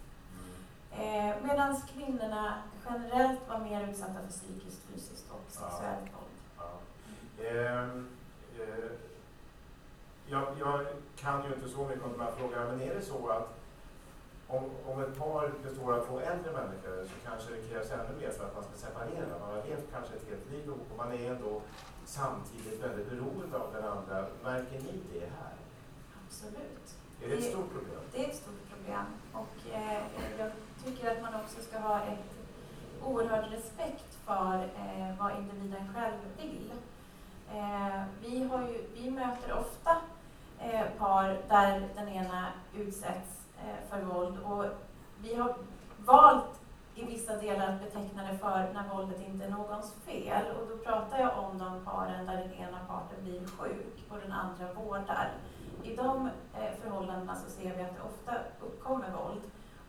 [0.92, 1.30] Mm.
[1.30, 6.34] Eh, Medan kvinnorna generellt var mer utsatta för psykiskt, fysiskt och sexuellt våld.
[7.48, 8.08] Ehm,
[8.58, 8.90] eh,
[10.26, 13.28] jag, jag, kan ju inte så mycket om de här frågorna, men är det så
[13.28, 13.63] att
[14.56, 18.30] om, om ett par består av två äldre människor så kanske det krävs ännu mer
[18.30, 19.38] för att man ska separera.
[19.40, 21.60] Man har levt kanske ett helt liv ihop och man är ändå
[22.04, 24.26] samtidigt väldigt beroende av den andra.
[24.42, 25.54] Märker ni det här?
[26.26, 26.86] Absolut.
[27.22, 28.00] Är det ett stort problem?
[28.12, 30.02] Det är ett stort problem och eh,
[30.38, 30.50] jag
[30.84, 32.30] tycker att man också ska ha ett
[33.04, 36.72] oerhörd respekt för eh, vad individen själv vill.
[37.54, 39.96] Eh, vi, har ju, vi möter ofta
[40.60, 44.64] eh, par där den ena utsätts Eh, för våld och
[45.22, 45.54] vi har
[45.98, 46.60] valt
[46.94, 50.46] i vissa delar att beteckna det för när våldet inte är någons fel.
[50.56, 54.32] Och då pratar jag om de paren där den ena parten blir sjuk och den
[54.32, 55.32] andra vårdar.
[55.82, 59.42] I de eh, förhållandena så ser vi att det ofta uppkommer våld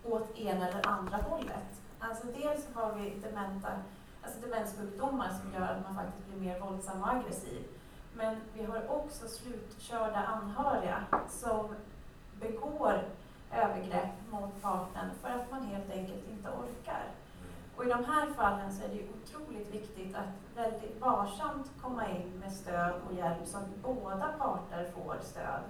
[0.03, 1.81] åt ena eller andra hållet.
[1.99, 3.69] Alltså dels har vi dementa
[4.23, 7.63] alltså demenssjukdomar som gör att man faktiskt blir mer våldsam och aggressiv.
[8.13, 11.75] Men vi har också slutkörda anhöriga som
[12.39, 13.03] begår
[13.55, 17.03] övergrepp mot partnern för att man helt enkelt inte orkar.
[17.75, 22.09] Och i de här fallen så är det ju otroligt viktigt att väldigt varsamt komma
[22.09, 25.63] in med stöd och hjälp så att båda parter får stöd.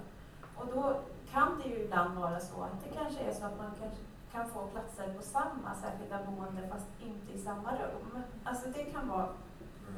[0.56, 3.70] Och då kan det ju ibland vara så att det kanske är så att man
[3.80, 3.98] kanske
[4.32, 8.22] kan få platser på samma särskilda boende fast inte i samma rum.
[8.44, 9.28] Alltså det kan vara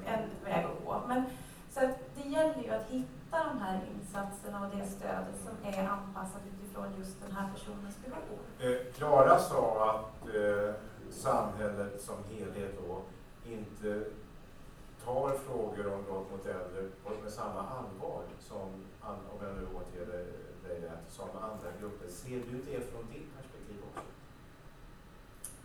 [0.07, 1.03] en väg att gå.
[1.09, 1.25] Men,
[1.71, 5.89] så att det gäller ju att hitta de här insatserna och det stödet som är
[5.89, 6.43] anpassat
[6.79, 8.93] utifrån just den här personens behov.
[8.95, 10.75] Klara Eh, sa att eh,
[11.11, 13.03] samhället som helhet då
[13.51, 14.05] inte
[15.05, 16.89] tar frågor om brott mot äldre
[17.23, 18.69] med samma allvar som,
[19.03, 20.07] om jag nu återger
[20.69, 22.09] dig rätt, som andra grupper.
[22.09, 24.03] Ser du det från ditt perspektiv också?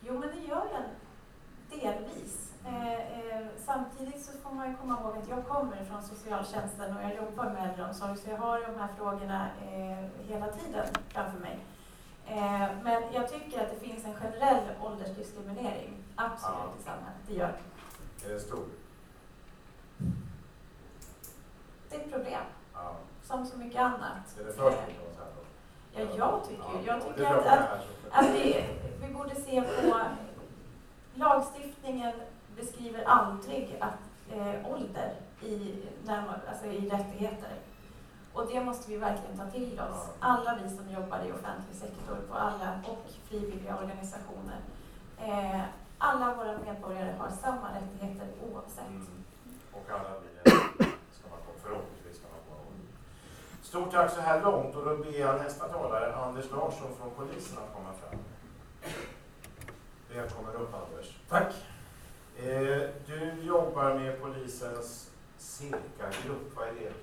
[0.02, 0.84] Jo, men det gör jag
[1.80, 2.54] delvis.
[2.66, 3.48] Eh, eh,
[4.74, 8.38] ju komma ihåg att jag kommer från socialtjänsten och jag jobbar med äldreomsorg så jag
[8.38, 11.60] har de här frågorna eh, hela tiden framför mig.
[12.28, 16.80] Eh, men jag tycker att det finns en generell åldersdiskriminering, absolut, ja.
[16.80, 17.22] i samhället.
[17.28, 18.30] Det gör det.
[18.30, 18.66] Är det stor?
[21.90, 22.44] Det är ett problem.
[22.74, 22.96] Ja.
[23.24, 24.40] Som så mycket annat.
[24.40, 24.74] Är det för
[25.96, 27.70] Ja, jag tycker, ja, jag tycker att, att,
[28.12, 28.66] att vi,
[29.02, 30.02] vi borde se på
[31.14, 32.14] lagstiftningen
[32.56, 34.00] beskriver aldrig att
[34.32, 37.54] eh, ålder i, när, alltså i rättigheter.
[38.34, 40.10] Och det måste vi verkligen ta till oss.
[40.20, 44.60] Alla vi som jobbar i offentlig sektor på alla och frivilliga organisationer.
[45.18, 45.62] Eh,
[45.98, 48.88] alla våra medborgare har samma rättigheter oavsett.
[48.88, 49.24] Mm.
[49.72, 50.52] Och alla vi
[51.12, 52.64] ska man förhoppningsvis ska man vara
[53.62, 57.58] Stort tack så här långt och då ber jag nästa talare, Anders Larsson från polisen,
[57.58, 58.20] att komma fram.
[60.14, 61.18] Välkommen upp Anders.
[61.30, 61.54] Tack.
[62.38, 66.94] Eh, du jobbar med polisens cirka-grupp, vad är det?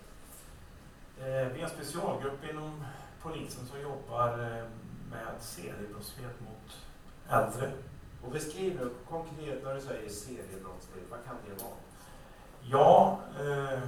[1.25, 2.85] Eh, vi är en specialgrupp inom
[3.23, 4.65] polisen som jobbar eh,
[5.11, 6.77] med seriebrottslighet mot
[7.29, 7.73] äldre.
[8.25, 11.75] Och beskriv nu konkret när du säger seriebrottslighet, vad kan det vara?
[12.63, 13.81] Ja, eh,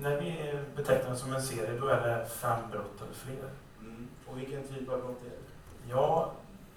[0.00, 3.50] när vi betecknar det som en serie då är det fem brott eller fler.
[3.80, 4.08] Mm.
[4.26, 5.90] Och vilken typ av brott är det?
[5.90, 6.32] Ja,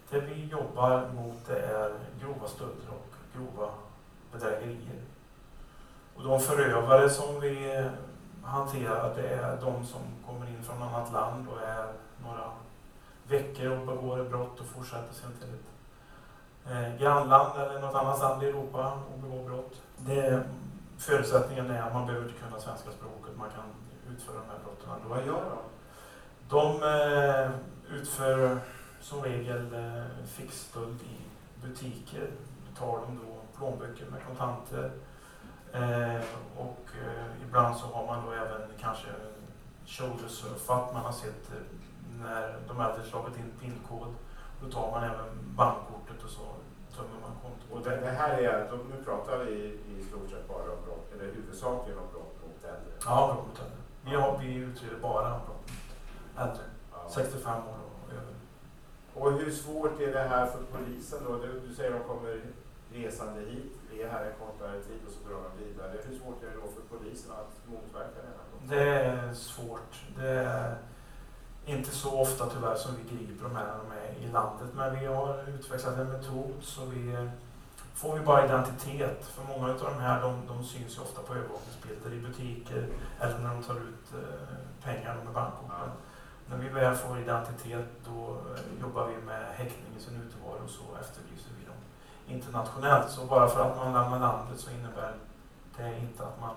[0.09, 3.69] det vi jobbar mot det är grova stölder och grova
[4.31, 5.01] bedrägerier.
[6.15, 7.91] Och de förövare som vi eh,
[8.43, 12.51] hanterar det är de som kommer in från annat land och är några
[13.27, 15.69] veckor och begår ett brott och fortsätter sen till ett
[16.71, 19.81] eh, grannland eller något annat land i Europa och begår brott.
[19.97, 20.43] Det,
[20.97, 23.65] förutsättningen är att man behöver inte kunna svenska språket, man kan
[24.13, 25.09] utföra de här brotten.
[25.09, 25.59] Vad gör de?
[26.49, 27.51] De eh,
[27.97, 28.59] utför
[29.01, 30.41] som regel eh,
[31.01, 31.17] i
[31.61, 32.27] butiker.
[32.79, 34.91] Då tar de då plånböcker med kontanter.
[35.73, 36.21] Eh,
[36.57, 39.07] och eh, ibland så har man då även kanske
[39.85, 40.93] shouldersurfat.
[40.93, 41.57] Man har sett eh,
[42.21, 44.15] när de äldre slagit in pinkod.
[44.61, 46.41] Då tar man även bankkortet och så
[46.95, 47.71] tömmer man kontot.
[47.71, 49.51] Och det, det här är, nu pratar vi
[49.87, 52.93] i stort sett bara om brott, eller huvudsakligen om brott mot äldre?
[53.05, 53.77] Ja, brott mot äldre.
[54.01, 56.63] Vi, har, vi utreder bara brott mot äldre.
[56.91, 57.09] Ja.
[57.09, 58.35] 65 år och över.
[59.13, 61.37] Och hur svårt är det här för polisen då?
[61.37, 62.41] Du, du säger att de kommer
[62.97, 65.97] resande hit, är här en kortare tid och så drar de vidare.
[66.07, 68.47] Hur svårt är det då för polisen att motverka det här?
[68.75, 69.93] Det är svårt.
[70.15, 70.77] Det är
[71.65, 74.99] inte så ofta tyvärr som vi griper de här när de är i landet, men
[74.99, 77.29] vi har utvecklat en metod så vi
[77.93, 79.25] får vi bara identitet.
[79.25, 82.87] För många av de här de, de syns ju ofta på övervakningsbilder i butiker
[83.19, 85.91] eller när de tar ut eh, pengar med bankkorten.
[86.49, 88.37] När vi väl får identitet då
[88.81, 91.56] jobbar vi med häktning i sin utevaro och så efterlyser vi
[92.27, 93.09] internationellt.
[93.09, 95.13] Så bara för att man lämnar landet så innebär
[95.77, 96.55] det inte att man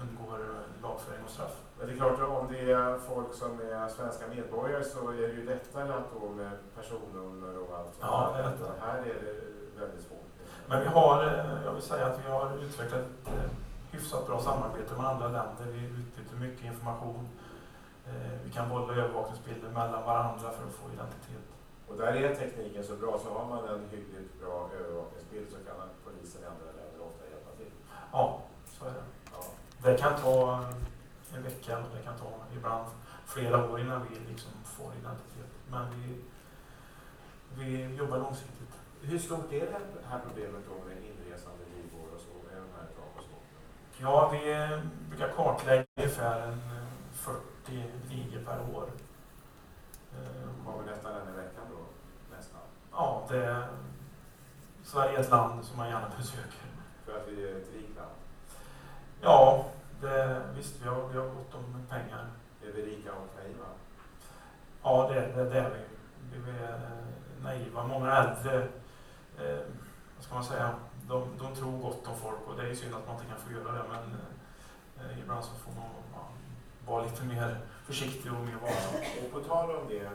[0.00, 1.56] undgår eh, lagföring och straff.
[1.78, 5.34] Men det är klart, om det är folk som är svenska medborgare så är det
[5.34, 8.72] ju lättare att då med personnummer och allt Ja, det är lättare.
[8.80, 10.28] Här är det väldigt svårt.
[10.66, 13.32] Men vi har, eh, jag vill säga att vi har utvecklat ett
[13.90, 15.64] hyfsat bra samarbete med andra länder.
[15.66, 17.28] Vi utbyter mycket information
[18.06, 21.46] Eh, vi kan bolla övervakningsbilder mellan varandra för att få identitet.
[21.92, 25.88] Och där är tekniken så bra, så har man en hyggligt bra övervakningsbild så kan
[26.04, 27.72] polisen i andra länder ofta hjälpa till.
[28.12, 29.04] Ja, så är det.
[29.32, 29.40] Ja.
[29.82, 30.64] Det kan ta
[31.34, 32.86] en vecka, det kan ta ibland
[33.26, 35.50] flera år innan vi liksom får identitet.
[35.70, 36.20] Men vi,
[37.58, 38.74] vi jobbar långsiktigt.
[39.02, 42.86] Hur stort är det här problemet då med inresande ligor och så, med de här
[43.16, 43.36] och så?
[44.02, 44.38] Ja, vi
[45.08, 46.60] brukar kartlägga ungefär en
[47.12, 47.40] 40
[48.08, 48.88] ligor per år.
[50.64, 51.81] Kommer nästan en i veckan då?
[52.92, 53.64] Ja, det,
[54.84, 56.66] Sverige är ett land som man gärna besöker.
[57.04, 58.10] För att vi är ett rikt land?
[59.20, 59.64] Ja,
[60.00, 62.26] det, visst vi har, vi har gott om pengar.
[62.62, 63.66] Är vi rika och naiva?
[64.82, 66.38] Ja, det, det, det är vi.
[66.38, 66.80] Vi är
[67.42, 67.86] naiva.
[67.86, 68.68] Många äldre,
[69.38, 69.60] eh,
[70.16, 70.74] vad ska man säga,
[71.08, 73.52] de, de tror gott om folk och det är synd att man inte kan få
[73.52, 74.16] göra det men
[75.00, 75.88] eh, ibland så får man
[76.86, 79.24] vara lite mer försiktig och mer varsam.
[79.24, 80.10] Och på tal om det,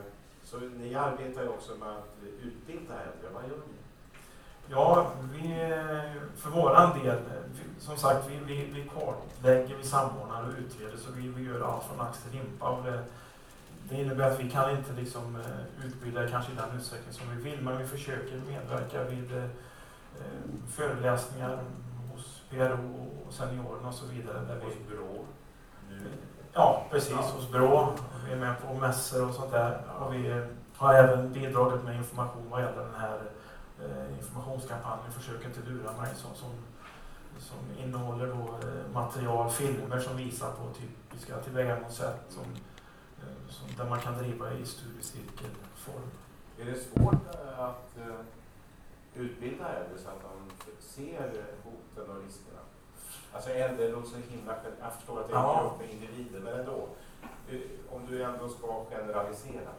[0.50, 3.28] så ni arbetar ju också med att utbilda äldre.
[3.34, 3.74] Vad gör ni?
[4.70, 5.42] Ja, vi,
[6.36, 7.18] för våran del,
[7.78, 11.84] som sagt, vi, vi, vi kartlägger, vi samordnar och utreder så vi, vi gör allt
[11.84, 12.68] från ax till limpa.
[12.68, 13.04] Och det,
[13.88, 17.50] det innebär att vi kan inte liksom eh, utbilda kanske i den utsträckning som vi
[17.50, 19.44] vill, men vi försöker medverka vid eh,
[20.70, 21.58] föreläsningar
[22.12, 24.40] hos PRO och seniorerna och så vidare.
[24.40, 25.24] Där Hos vi, Brå.
[25.90, 26.00] Nu.
[26.58, 27.16] Ja, precis, Ja.
[27.16, 27.88] hos BRÅ.
[28.26, 29.82] Vi är med på mässor och sånt där.
[30.00, 30.44] Och vi
[30.76, 33.18] har även bidragit med information vad gäller den här
[33.82, 36.50] eh, informationskampanjen Försök inte lura mig som, som,
[37.38, 42.44] som innehåller då, eh, material, filmer som visar på typiska tillvägagångssätt som,
[43.22, 46.10] eh, som, där man kan driva i studiecirkelform.
[46.60, 47.26] Är det svårt
[47.58, 47.96] att
[49.14, 52.60] utbilda äldre så att de ser hoten och riskerna?
[53.32, 54.54] Alltså äldre låter så himla...
[54.82, 55.60] Jag förstår att det är en Ja.
[55.62, 56.88] grupp med individer, men ändå.
[57.92, 59.70] Om du ändå ska generalisera.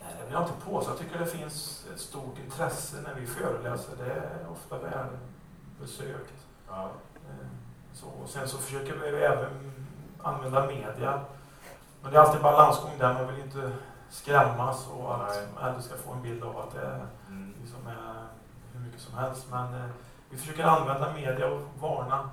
[0.00, 0.90] Nej, det vill jag inte påstå.
[0.90, 3.96] Jag tycker det finns ett stort intresse när vi föreläser.
[3.98, 6.46] Det är ofta välbesökt.
[6.68, 6.82] Ja.
[7.28, 7.46] Eh,
[7.94, 9.72] Så, och sen så försöker vi även
[10.22, 11.20] använda media.
[12.02, 13.14] Men det är alltid balansgång där.
[13.14, 13.72] Man vill inte
[14.10, 17.54] skrämmas och att äldre ska få en bild av att det är, Mm.
[17.60, 18.24] liksom är
[18.72, 19.46] hur mycket som helst.
[19.50, 19.90] Men eh,
[20.30, 22.30] vi försöker använda media och varna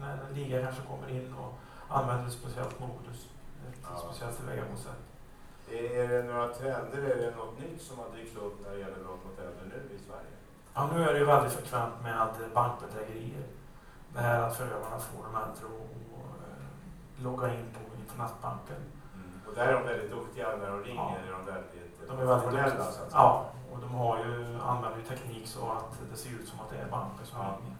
[0.00, 1.52] när en liga kanske kommer in och
[1.88, 3.28] använder ett speciellt modus.
[3.68, 3.96] Ett Ja.
[4.04, 5.00] speciellt tillvägagångssätt.
[5.70, 9.04] Är det några trender, är det något nytt som har dykt upp när det gäller
[9.04, 10.32] brott mot äldre nu i Sverige?
[10.74, 13.46] Ja, nu är det ju väldigt frekvent med bankbedrägerier.
[14.14, 18.76] Det här att förövarna får de äldre att eh, logga in på internetbanken.
[19.48, 21.00] Och där är de väldigt duktiga när de ringer.
[21.02, 21.16] Ja.
[21.28, 22.44] Är de väldigt De är väldigt
[22.78, 23.06] duktiga.
[23.12, 26.70] Ja, och de har ju, använder ju teknik så att det ser ut som att
[26.70, 27.44] det är banker som Ja.
[27.60, 27.76] ringer.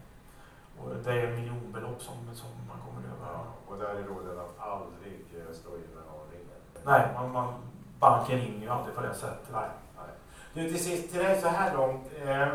[0.83, 3.33] Och det är miljonbelopp som, som man kommer över.
[3.33, 6.57] Ja, och där är rådet att aldrig eh, slå in när någon ringer.
[6.83, 7.53] Nej, man, man,
[7.99, 9.47] banken ringer ju aldrig på det sättet.
[9.51, 10.13] Nej, nej.
[10.53, 12.03] Du, till sist till dig så här långt.
[12.25, 12.47] Eh,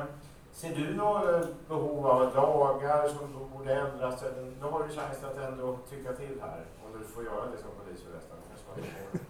[0.52, 4.24] ser du något behov av lagar som borde ändras?
[4.60, 6.64] Nu har du chans att ändå tycka till här.
[6.84, 8.36] Om du får göra det som polis förresten.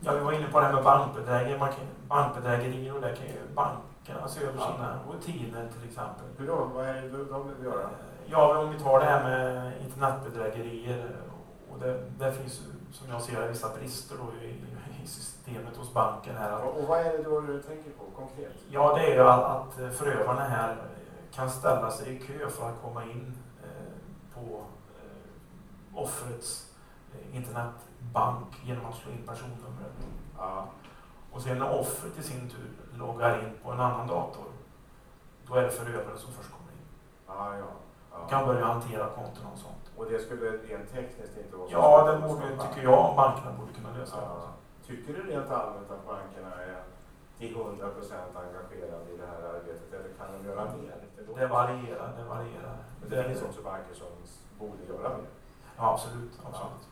[0.01, 1.59] Ja, vi var inne på det här med bankbedrägerier.
[1.59, 6.27] Man kan, bankbedrägerier och där kan ju bankerna se över sina rutiner till exempel.
[6.39, 6.71] Hur då?
[6.75, 7.91] Vad är det de vill göra?
[8.27, 11.17] Ja, om vi tar det här med internetbedrägerier
[11.73, 14.65] och det, det finns som jag ser vissa brister då i,
[15.03, 16.53] i systemet hos banken här.
[16.53, 18.53] Att, Och, och vad är det då du tänker på konkret?
[18.71, 20.77] ja, det är ju att, att förövarna här
[21.35, 24.65] kan ställa sig i kö för att komma in eh, på
[25.03, 26.73] eh, offrets
[27.13, 29.93] eh, internetbank genom att slå in personnumret.
[30.39, 30.69] Ja,
[31.33, 34.45] Och sen när offret i sin tur loggar in på en annan dator,
[35.47, 36.79] då är det förövaren som först kommer in.
[37.27, 37.67] ja, ja.
[38.15, 38.29] Ja.
[38.31, 39.85] kan börja hantera konton och sånt.
[39.97, 43.73] Och det skulle rent tekniskt inte vara så Ja, det borde, tycker jag, bankerna borde
[43.73, 44.17] kunna lösa.
[44.21, 44.49] Ja.
[44.87, 46.83] Tycker du rent allmänt att bankerna är
[47.39, 50.97] till 100 procent engagerade i det här arbetet eller kan de göra mer?
[51.17, 52.77] Det, Det varierar, det varierar.
[53.01, 54.07] Men det finns också banker som
[54.59, 55.27] borde göra mer.
[55.77, 56.33] Ja, absolut.
[56.49, 56.85] absolut.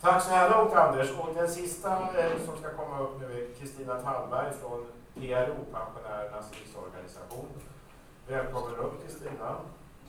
[0.00, 1.10] Tack så här långt Anders.
[1.18, 6.52] Och den sista eh, som ska komma upp nu är Kristina Tallberg från PRO, Pensionärernas
[6.52, 7.48] riksorganisation.
[8.28, 9.56] Välkommen upp Kristina.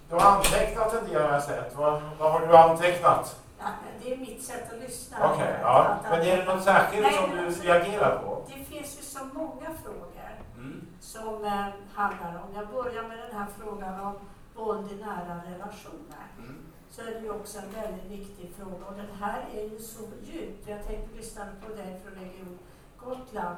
[0.10, 1.76] Du har antecknat en del har jag sett.
[1.76, 3.42] Vad, vad har du antecknat?
[3.60, 3.66] Ja,
[4.04, 5.18] det är mitt sätt att lyssna.
[5.34, 5.98] Okej, ja.
[6.10, 8.42] Men är det något särskilt Nej, som du alltså- reagerar på?
[8.48, 10.12] Det finns ju så många frågor
[10.58, 10.88] Mm.
[11.00, 14.14] som eh, handlar om, jag börjar med den här frågan om
[14.56, 16.26] våld i nära relationer.
[16.38, 16.56] Mm.
[16.92, 20.02] Så är det ju också en väldigt viktig fråga och den här är ju så
[20.24, 20.56] djup.
[20.68, 22.60] Jag tänkte lyssna på dig från Region
[23.00, 23.56] Gotland.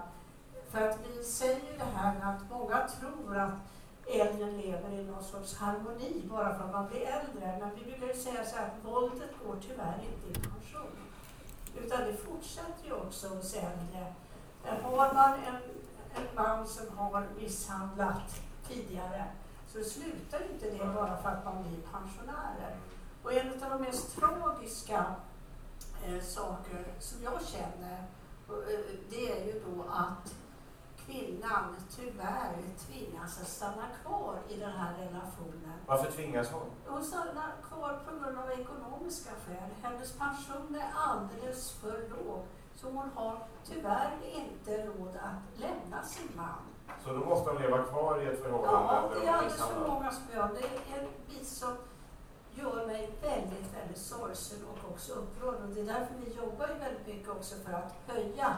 [0.72, 3.54] För att vi säger ju det här att många tror att
[4.10, 7.58] äldre lever i någon sorts harmoni bara för att man blir äldre.
[7.60, 10.98] Men vi brukar ju säga så här att våldet går tyvärr inte i pension.
[11.84, 14.14] Utan det fortsätter ju också hos äldre.
[14.84, 15.56] Har man en,
[16.16, 19.26] en man som har misshandlat tidigare
[19.68, 22.78] så slutar ju inte det bara för att man blir pensionärer.
[23.24, 25.06] Och en av de mest tragiska
[26.06, 28.04] eh, saker som jag känner
[28.50, 30.36] eh, det är ju då att
[31.08, 35.74] kvinnan tyvärr tvingas att stanna kvar i den här relationen.
[35.86, 36.72] Varför tvingas hon?
[36.88, 39.70] Hon stannar kvar på grund av ekonomiska skäl.
[39.82, 42.46] Hennes pension är alldeles för låg.
[42.76, 46.60] Så hon har tyvärr inte råd att lämna sin man.
[47.04, 50.12] Så då måste hon leva kvar i ett förhållande Ja, det är alldeles för många
[50.12, 50.50] som gör.
[50.54, 51.78] Det är en bit som
[52.52, 55.56] gör mig väldigt, väldigt sorgsen och också upprörd.
[55.56, 58.58] Och det är därför vi jobbar väldigt mycket också för att höja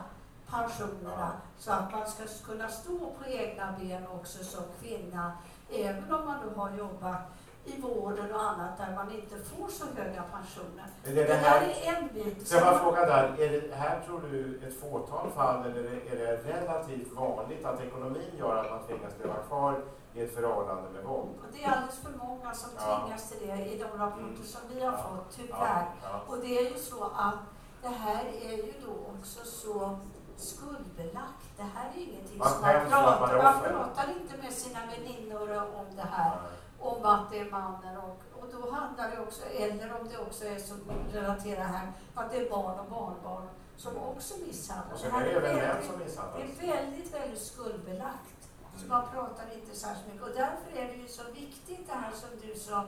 [0.51, 5.31] pensionerna så att man ska kunna stå på egna ben också som kvinna.
[5.71, 7.21] Även om man nu har jobbat
[7.65, 10.85] i vården och annat där man inte får så höga pensioner.
[11.05, 12.47] Är det Det här, är en bit.
[12.47, 16.15] så jag bara fråga där, är det här tror du ett fåtal fall eller är
[16.15, 19.81] det relativt vanligt att ekonomin gör att man tvingas leva kvar
[20.13, 21.29] i ett förhållande med våld?
[21.39, 23.01] Och det är alldeles för många som Ja.
[23.05, 24.97] tvingas till det i de rapporter som vi har Ja.
[24.97, 25.85] fått, tyvärr.
[26.03, 27.39] Ja, Och det är ju så att
[27.81, 29.99] det här är ju då också så
[30.39, 31.43] skuldbelagt.
[31.57, 35.63] Det här är ingenting Man som man pratar är Man pratar inte med sina väninnor
[35.79, 36.37] om det här
[36.79, 40.45] om att det är mannen och, och då handlar det också, eller om det också
[40.45, 40.77] är som
[41.13, 45.01] relaterar här, att det är barn och barnbarn som också misshandlas.
[45.01, 46.41] Sen här är det väldigt- som det misshandlas.
[46.41, 48.49] är väldigt, väldigt skuldbelagt.
[48.77, 50.21] Så man pratar inte särskilt mycket.
[50.21, 52.83] Och därför är det ju så viktigt det här som du sa,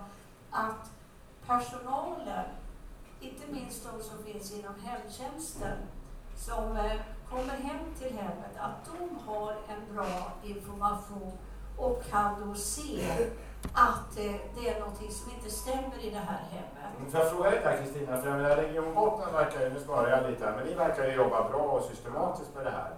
[0.52, 0.92] att
[1.48, 2.46] personalen,
[3.20, 5.78] inte minst de som finns inom hemtjänsten,
[6.38, 11.32] som eh, kommer hem till hemmet, att de har en bra information
[11.78, 13.02] och kan då se
[13.74, 16.98] att eh, det är någonting som inte stämmer i det här hemmet.
[16.98, 19.80] Mm, får jag fråga dig där Kristina, för jag menar, Region Gotland verkar ju, nu
[19.80, 22.94] sparar jag lite här, men ni verkar ju jobba bra och systematiskt med det här.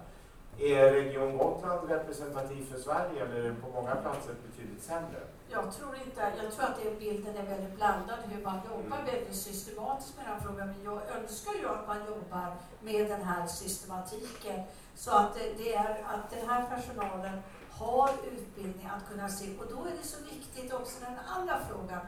[0.58, 5.20] Är Region Gotland representativ för Sverige eller är det på många platser betydligt sämre?
[5.54, 9.06] Jag tror inte, jag tror att det, bilden är väldigt blandad hur man jobbar Mm.
[9.06, 10.66] väldigt systematiskt med den här frågan.
[10.68, 14.62] Men jag önskar ju att man jobbar med den här systematiken
[14.96, 19.58] så att det, det är att den här personalen har utbildning att kunna se.
[19.58, 22.00] Och då är det så viktigt också den andra frågan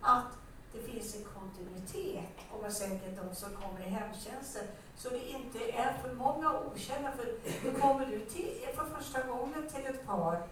[0.00, 0.32] att
[0.72, 4.66] det finns en kontinuitet om man säger de som kommer i hemtjänsten.
[4.96, 7.10] Så det inte är för många okända.
[7.16, 7.26] För
[7.64, 10.42] då kommer du till, för första gången till ett par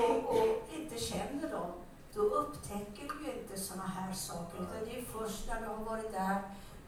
[0.00, 1.72] och, och inte känner dem,
[2.14, 4.56] då upptäcker du ju inte sådana här saker.
[4.62, 6.36] Utan det är först när du har varit där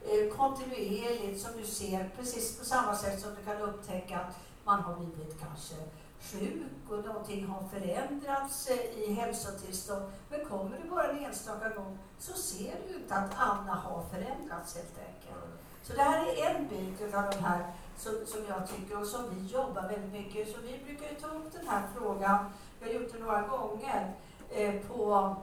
[0.01, 4.79] eh, kontinuerligt som du ser, precis på samma sätt som du kan upptäcka att man
[4.79, 5.75] har blivit kanske
[6.21, 10.11] sjuk och någonting har förändrats eh, i hälsotillstånd.
[10.29, 14.75] Men kommer du bara en enstaka gång så ser du inte att Anna har förändrats
[14.75, 15.61] helt enkelt.
[15.83, 19.23] Så det här är en bit av de här som, som jag tycker och som
[19.29, 20.55] vi jobbar väldigt mycket.
[20.55, 22.45] Så vi brukar ju ta upp den här frågan,
[22.79, 24.13] vi har gjort det några gånger,
[24.49, 25.35] eh, på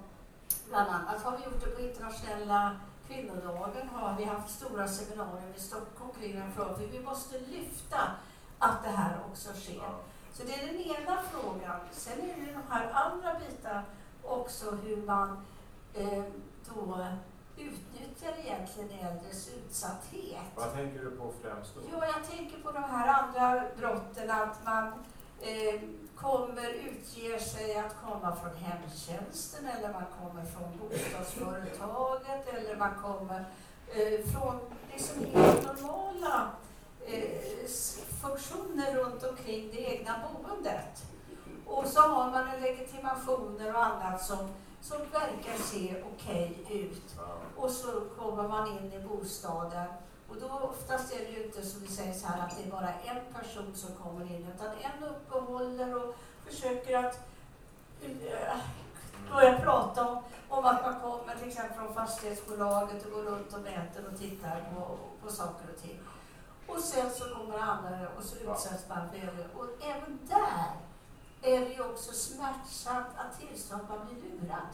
[0.69, 2.77] bland annat har vi gjort det på internationella
[3.09, 8.01] kvinnodagen, har vi haft stora seminarier i Stockholm kring den frågan, för vi måste lyfta
[8.59, 9.93] att det här också sker.
[10.33, 11.81] Så det är den ena frågan.
[11.93, 13.83] Sen är det de här andra bitarna
[14.23, 15.47] också hur man
[15.95, 16.25] eh,
[16.75, 17.07] då
[17.61, 20.51] utnyttjar egentligen äldres utsatthet.
[20.55, 21.81] Vad tänker du på främst då?
[21.93, 24.87] Ja, jag tänker på de här andra brotten, att man
[25.41, 25.81] eh,
[26.17, 33.45] kommer, utger sig att komma från hemtjänsten eller man kommer från bostadsföretaget eller man kommer
[33.89, 34.61] eh, från
[34.93, 36.51] liksom helt normala
[37.07, 37.69] eh,
[38.23, 41.05] funktioner runt omkring det egna boendet.
[41.67, 44.49] Och så har man en legitimationer och annat som,
[44.81, 47.17] som verkar se okej ut.
[47.57, 49.87] Och så kommer man in i bostaden
[50.29, 52.71] och då oftast är det ju inte som vi säger så här att det är
[52.71, 56.15] bara en person som kommer in utan en uppehåller och
[56.47, 57.19] försöker att
[58.03, 58.59] eh,
[59.33, 63.61] börja prata om, om att man kommer till exempel från fastighetsbolaget och går runt och
[63.61, 66.01] mäter och tittar på, på saker och ting.
[66.67, 69.61] Och sen så kommer andra och så utsätts man för.
[69.61, 70.88] Och även där
[71.43, 74.71] är det ju också smärtsamt att tillstå att man blir lurad.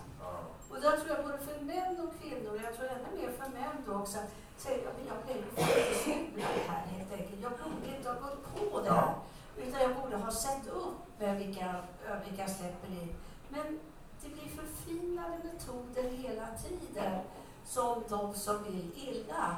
[0.70, 3.76] Och där tror jag både för män och kvinnor, jag tror ännu mer för män
[3.86, 7.42] då också, att säga att jag blev faktiskt lurad här helt enkelt.
[7.42, 9.14] Jag borde inte ha gått på det här.
[9.56, 13.14] Utan jag borde ha sett upp med vilka jag släpper in.
[13.48, 13.80] Men
[14.22, 17.20] det blir förfinade metoder hela tiden
[17.66, 19.56] som de som vill illa.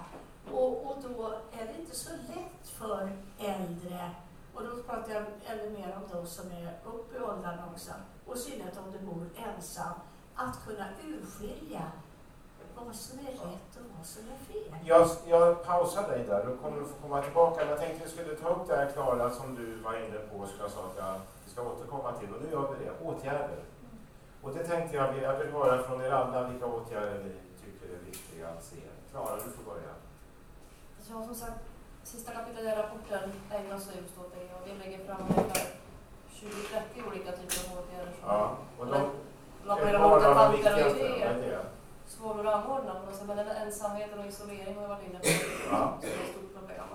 [0.53, 4.11] Och, och då är det inte så lätt för äldre,
[4.57, 7.93] och då pratar jag ännu mer om de som är uppe i åldrarna också,
[8.27, 9.95] och i synnerhet om du bor ensam,
[10.35, 11.83] att kunna urskilja
[12.77, 14.75] vad som är rätt och vad som är fel.
[14.85, 17.57] Jag, jag pausar dig där, då kommer du få komma tillbaka.
[17.61, 20.47] Men jag tänkte vi skulle ta upp det här Klara som du var inne på,
[20.47, 22.35] som jag sa att jag, vi ska återkomma till.
[22.35, 23.65] Och nu gör vi det, åtgärder.
[24.43, 27.33] Och det tänkte jag, jag vill höra från er alla vilka åtgärder ni
[27.65, 28.77] tycker är viktiga att se.
[29.11, 29.93] Klara, du får börja.
[31.09, 31.61] Ja, som sagt,
[32.07, 35.67] sista kapitlet i rapporten ägnar sig just åt det och vi lägger fram ungefär
[36.33, 39.11] 20-30 olika typer av åtgärder Ja, och de,
[39.67, 41.35] olika de tankar och viktigaste, idéer.
[41.35, 41.67] det?
[42.07, 45.07] Svårare att anordna på något sätt, men den där ensamheten och isolering har jag varit
[45.09, 45.27] inne på.
[45.71, 45.99] Ja.
[46.03, 46.89] är ett stort problem.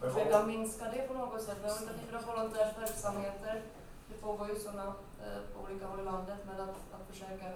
[0.00, 1.58] Försöka minska det på något sätt.
[1.62, 3.62] Vi har olika typer av volontärsverksamheter.
[4.08, 4.86] Det pågår ju sådana
[5.24, 7.46] eh, på olika håll i landet, men att, att försöka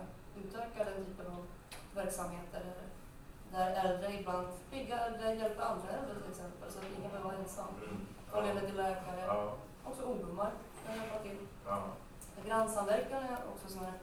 [0.40, 1.46] utöka den typen av
[1.94, 2.62] verksamheter
[3.54, 7.38] där äldre ibland, pigga äldre hjälper andra äldre till exempel, så att ingen behöver vara
[7.38, 7.66] ensam.
[8.32, 9.24] Med till läkare.
[9.26, 9.52] Ja,
[9.84, 10.50] Också ungdomar
[10.86, 11.38] kan hjälpa till.
[11.66, 11.82] ja.
[12.46, 13.98] Grannsamverkan är också sådana här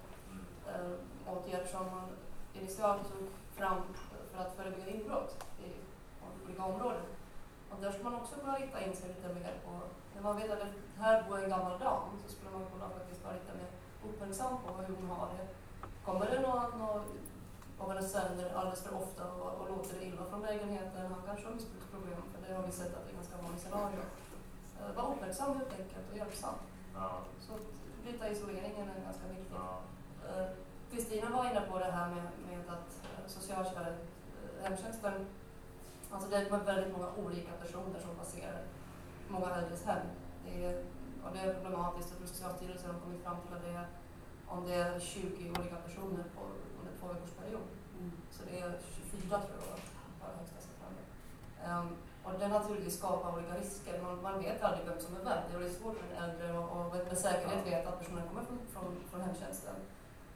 [0.73, 2.07] eh, åtgärder som man
[2.53, 3.27] initialt tog
[3.57, 3.77] fram
[4.31, 5.69] för att förebygga inbrott i
[6.45, 7.01] olika områden.
[7.71, 9.71] Och där skulle man också kunna rikta in sig lite mer på,
[10.15, 13.23] när man vet att det här bor en gammal dam, så skulle man kunna faktiskt
[13.23, 13.69] vara lite mer
[14.09, 15.47] uppmärksam på hur hon har det.
[16.05, 17.01] Kommer det någon och
[17.81, 21.45] av hennes söner alldeles för ofta och, och låter det illa från lägenheten, han kanske
[21.47, 24.01] har missbruksproblem, för det har vi sett att det är ganska vanligt scenario.
[24.79, 26.55] eh, vara uppmärksam helt enkelt och hjälpsam.
[26.95, 27.09] Ja.
[27.45, 27.67] Så att
[28.03, 29.61] bryta isoleringen är ganska viktigt.
[29.65, 29.79] Ja.
[30.27, 30.47] Eh,
[30.91, 35.13] Kristina var inne på det här med, med att eh, socialtjänsten, eh, hemtjänsten,
[36.11, 38.61] alltså det är väldigt många olika personer som passerar
[39.29, 40.05] många äldres hem.
[40.45, 40.83] Det är,
[41.23, 42.09] och det är problematiskt.
[42.09, 43.87] Jag tror Socialstyrelsen har kommit fram till att det är,
[44.47, 46.41] om det är 20 olika personer på,
[47.01, 47.67] två veckors period.
[48.35, 48.79] Så det är
[49.11, 49.79] 24 tror jag
[50.21, 50.93] var högsta siffran.
[51.67, 51.87] Um,
[52.23, 54.01] och det naturligtvis skapar olika risker.
[54.01, 55.41] Man, man vet aldrig vem som är vem.
[55.49, 58.59] Det är svårt för en äldre och, och med säkerhet veta att personen kommer från,
[58.73, 59.75] från, från hemtjänsten.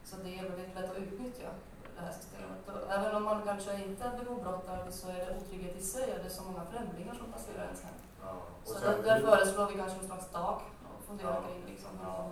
[0.04, 1.50] Så det är väldigt lätt att utnyttja
[1.96, 2.62] det här systemet.
[2.68, 6.18] Och även om man kanske inte begår brott så är det otrygghet i sig och
[6.18, 7.94] det är så många främlingar som passerar ens hem.
[8.24, 8.34] Ja.
[8.64, 11.42] Så sen, där, där föreslår vi kanske en slags tak och funderar Ja.
[11.48, 11.90] kring liksom.
[11.98, 12.30] hur Ja.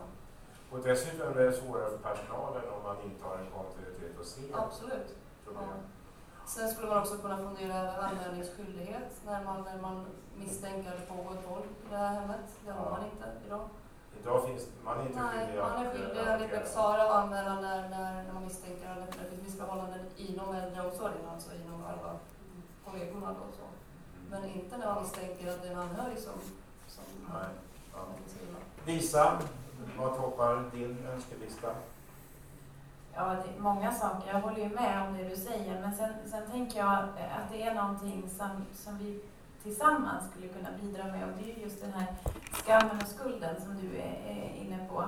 [0.74, 4.48] Och dessutom är det svårare för personalen om man inte har en kontinuitet och ser
[4.64, 5.08] Absolut.
[5.44, 5.68] problem.
[6.46, 10.06] Sen skulle man också kunna fundera över anmälningsskyldighet när man, när man
[10.36, 12.40] misstänker att pågår våld i det här hemmet.
[12.66, 12.90] Det har Ja.
[12.90, 13.68] man inte idag.
[14.20, 17.02] Idag finns man är inte Nej, skyldig man är att, skyldig eh, enligt lex Sara
[17.02, 21.82] att anmäla när, när, när man misstänker att det finns missförhållanden inom äldreomsorgen, alltså inom
[21.84, 22.12] själva
[22.84, 23.66] kollegorna då så.
[24.30, 26.32] Men inte när man misstänker att det är en anhörig som,
[26.88, 27.48] som Nej.
[27.92, 27.98] Ja.
[28.86, 29.38] Lisa,
[29.98, 31.68] vad toppar din önskelista?
[33.14, 34.32] Ja, det är många saker.
[34.32, 35.80] Jag håller ju med om det du säger.
[35.80, 39.20] Men sen, sen tänker jag att det är någonting som, som vi
[39.62, 41.24] tillsammans skulle kunna bidra med.
[41.24, 42.06] Och det är just den här
[42.52, 45.04] skammen och skulden som du är, är inne på.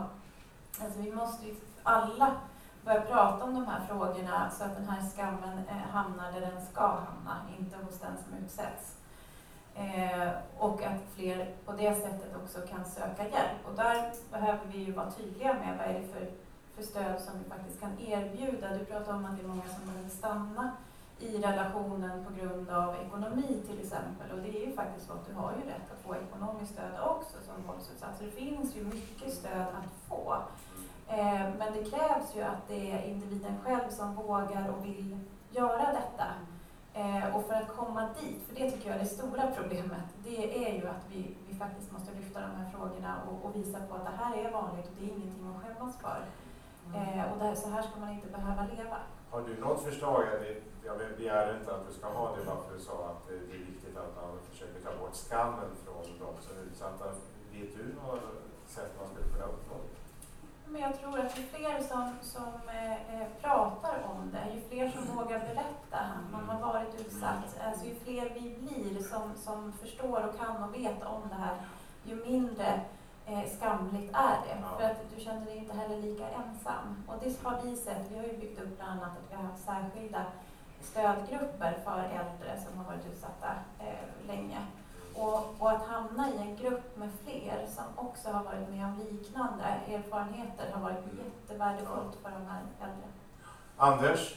[0.81, 2.37] Alltså vi måste ju alla
[2.85, 6.67] börja prata om de här frågorna så att den här skammen eh, hamnar där den
[6.67, 8.96] ska hamna, inte hos den som utsätts.
[9.79, 13.61] Eh, och att fler på det sättet också kan söka hjälp.
[13.69, 16.31] Och där behöver vi ju vara tydliga med vad är det för
[16.77, 18.69] för stöd som vi faktiskt kan erbjuda.
[18.79, 20.73] Du pratar om att det är många som behöver stanna
[21.19, 24.31] i relationen på grund av ekonomi till exempel.
[24.33, 27.01] Och det är ju faktiskt så att du har ju rätt att få ekonomiskt stöd
[27.01, 28.19] också som våldsutsatt.
[28.19, 30.37] Så det finns ju mycket stöd att få.
[31.09, 35.19] Eh, men det krävs ju att det är individen själv som vågar och vill
[35.51, 36.27] göra detta.
[37.01, 40.67] Eh, och för att komma dit, för det tycker jag är det stora problemet, det
[40.67, 43.95] är ju att vi, vi faktiskt måste lyfta de här frågorna och, och visa på
[43.95, 46.21] att det här är vanligt och det är ingenting att skämmas för.
[46.99, 48.99] Eh, och där, så här ska man inte behöva leva.
[49.31, 50.23] Har du något förslag?
[50.33, 50.57] Jag-
[50.89, 53.35] Jag begär inte att du ska ha det, bara för att du sa att det
[53.35, 57.05] är viktigt att man försöker ta bort skammen från de som är utsatta.
[57.53, 58.21] Vet du något
[58.67, 59.95] sätt man skulle kunna uppnå det?
[60.77, 64.91] Men jag tror att ju fler som, som eh, eh, pratar om det, ju fler
[64.91, 69.73] som vågar berätta att man har varit utsatt, alltså ju fler vi blir som, som
[69.73, 71.57] förstår och kan och vet om det här,
[72.05, 72.81] ju mindre
[73.27, 74.59] eh, skamligt är det.
[74.63, 74.79] Ja.
[74.79, 77.05] För att du känner dig inte heller lika ensam.
[77.09, 79.43] Och det har vi sett, vi har ju byggt upp bland annat att vi har
[79.43, 80.25] haft särskilda
[80.81, 84.59] stödgrupper för äldre som har varit utsatta eh, länge.
[85.19, 88.99] Och, och att hamna i en grupp med fler som också har varit med om
[89.11, 93.09] liknande erfarenheter har varit jättevärdefullt för de här äldre.
[93.77, 94.35] Anders?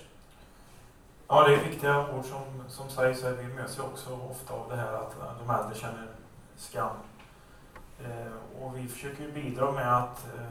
[1.28, 3.32] Ja, det är viktiga ord som, som sägs här.
[3.32, 6.08] Vi möts ju också ofta av det här att de äldre känner
[6.56, 6.96] skam.
[8.04, 10.42] Eh, och vi försöker bidra med att eh,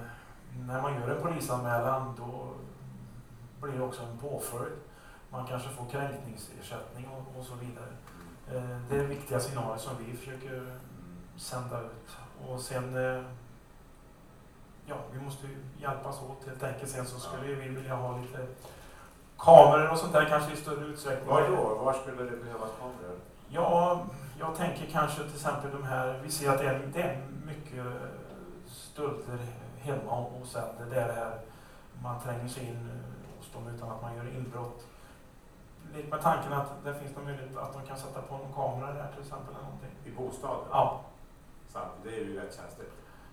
[0.67, 2.55] när man gör en polisanmälan då
[3.61, 4.75] blir det också en påföljd.
[5.31, 7.93] Man kanske får kränkningsersättning och, och så vidare.
[8.55, 10.79] Eh, det är viktiga signaler som vi försöker
[11.37, 12.17] sända ut.
[12.49, 13.23] Och sen, eh,
[14.87, 15.47] ja, vi måste
[15.79, 16.91] hjälpas åt helt enkelt.
[16.91, 18.47] Sen så skulle vi vilja ha lite
[19.39, 21.29] kameror och sånt där kanske i större utsträckning.
[21.29, 21.75] Var då?
[21.85, 23.19] Var skulle det behövas kameror?
[23.49, 24.07] Ja,
[24.39, 27.87] jag tänker kanske till exempel de här, vi ser att det är, det är mycket
[28.67, 29.39] stölder
[29.79, 30.85] hemma hos äldre.
[30.91, 31.39] Det är det här,
[32.03, 32.91] man tränger sig in
[33.39, 34.87] hos dem utan att man gör inbrott.
[35.95, 38.93] Lek med tanken att det finns någon möjlighet att de kan sätta på en kamera
[38.93, 39.55] där till exempel.
[39.55, 39.91] Eller någonting.
[40.05, 40.65] I bostaden?
[40.71, 41.01] Ja.
[41.69, 42.93] Sant, det är ju rätt känsligt.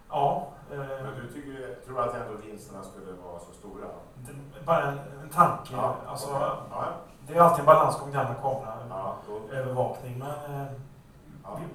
[0.10, 0.47] Ja.
[0.70, 0.88] Men Eh,
[1.22, 3.86] du tycker, tror att ändå vinsterna skulle vara så stora?
[4.16, 5.74] det, bara en, en tanke.
[5.74, 6.58] Ja, Alltså, okej.
[6.72, 6.86] ja,
[7.28, 10.18] Det är alltid en balansgång det här med kameraövervakning.
[10.20, 10.26] ja.
[10.47, 10.68] Men eh,
[11.43, 11.60] ja.
[11.60, 11.66] vi,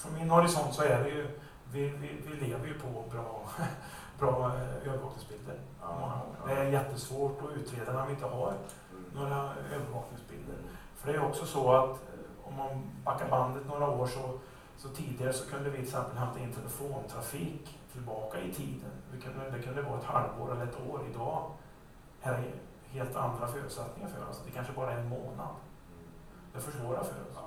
[0.00, 1.28] från min horisont så är det ju,
[1.72, 3.40] vi, vi, vi lever ju på bra,
[4.18, 5.58] bra eh, övervakningsbilder.
[5.82, 6.12] Ja.
[6.46, 8.52] Det är jättesvårt att utreda när vi inte har.
[9.14, 10.56] Några övervakningsbilder.
[10.96, 14.38] För det är också så att eh, om man backar bandet några år så,
[14.76, 18.90] så tidigare så kunde vi till exempel hämta in telefontrafik tillbaka i tiden.
[19.12, 21.00] Vi kunde, det kunde vara ett halvår eller ett år.
[21.10, 21.50] Idag
[22.22, 22.52] är det
[22.98, 24.40] helt andra förutsättningar för oss.
[24.46, 25.54] Det kanske bara är en månad.
[26.52, 27.38] Det försvårar för oss.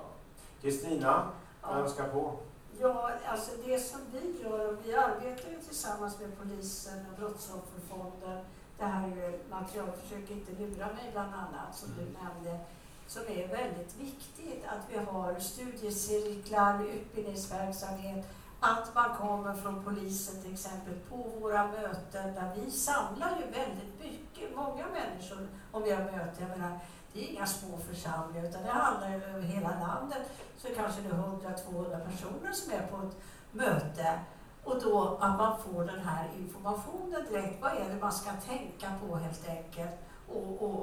[0.62, 1.28] Kristina,
[1.62, 1.68] Ja.
[1.78, 2.32] önska på.
[2.80, 8.44] Ja, alltså det som vi gör, och vi arbetar ju tillsammans med polisen och Brottsofferfonden.
[8.78, 12.64] Det här material, försök inte lura mig bland annat, som du nämnde,
[13.06, 14.64] som är väldigt viktigt.
[14.66, 18.26] Att vi har studiecirklar, utbildningsverksamhet,
[18.60, 24.00] att man kommer från polisen till exempel på våra möten där vi samlar ju väldigt
[24.00, 26.48] mycket, många människor om vi har möten.
[26.48, 26.78] Jag menar,
[27.12, 30.22] det är inga små församlingar utan det handlar ju över hela landet.
[30.56, 33.16] Så kanske det är 100-200 personer som är på ett
[33.52, 34.18] möte.
[34.64, 37.62] Och då att man får den här informationen direkt.
[37.62, 39.94] Vad är det man ska tänka på helt enkelt?
[40.28, 40.82] Och, och,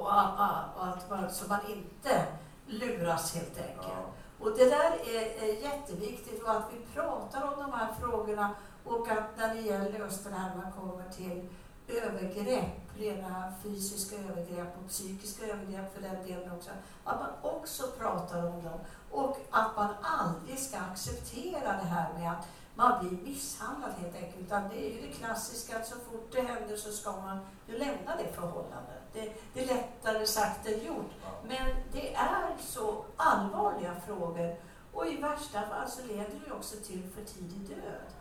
[0.76, 2.26] och att man, så man inte
[2.66, 3.78] luras helt enkelt.
[3.82, 4.12] Ja.
[4.40, 8.50] Och det där är, är jätteviktigt och att vi pratar om de här frågorna
[8.84, 11.48] och att när det gäller just det här man kommer till
[11.88, 16.70] övergrepp, rena fysiska övergrepp och psykiska övergrepp för den delen också,
[17.04, 18.80] att man också pratar om dem
[19.10, 24.40] och att man aldrig ska acceptera det här med att man blir misshandlad helt enkelt.
[24.40, 27.78] Utan det är ju det klassiska att så fort det händer så ska man ju
[27.78, 29.02] lämna det förhållandet.
[29.12, 31.10] Det, det är lättare sagt än gjort.
[31.48, 34.56] Men det är så allvarliga frågor
[34.92, 38.12] och i värsta fall så leder det också till för tidig död.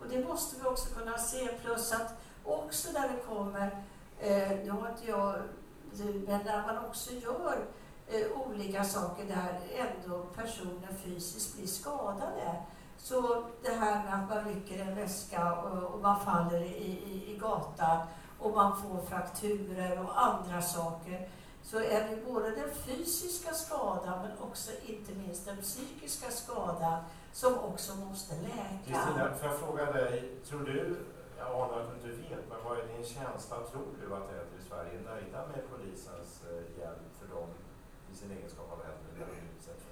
[0.00, 1.48] Och det måste vi också kunna se.
[1.62, 2.14] Plus att
[2.44, 3.84] också där det kommer,
[4.18, 5.34] eh, nu har inte jag,
[6.26, 7.64] men där man också gör
[8.06, 12.62] eh, olika saker där ändå personer fysiskt blir skadade.
[13.02, 17.34] Så det här med att man rycker en väska och, och man faller i, i,
[17.34, 18.06] i gatan
[18.38, 21.28] och man får frakturer och andra saker
[21.62, 27.58] så är det både den fysiska skadan men också inte minst den psykiska skadan som
[27.58, 28.78] också måste läka.
[28.86, 30.96] Kristina, får jag fråga dig, tror du,
[31.38, 33.56] jag anar att du inte vet, men vad är din känsla?
[33.70, 37.48] Tror du att äldre i Sverige är nöjda med polisens eh, hjälp för dem
[38.12, 39.91] i sin egenskap av äldre när de utsätts för?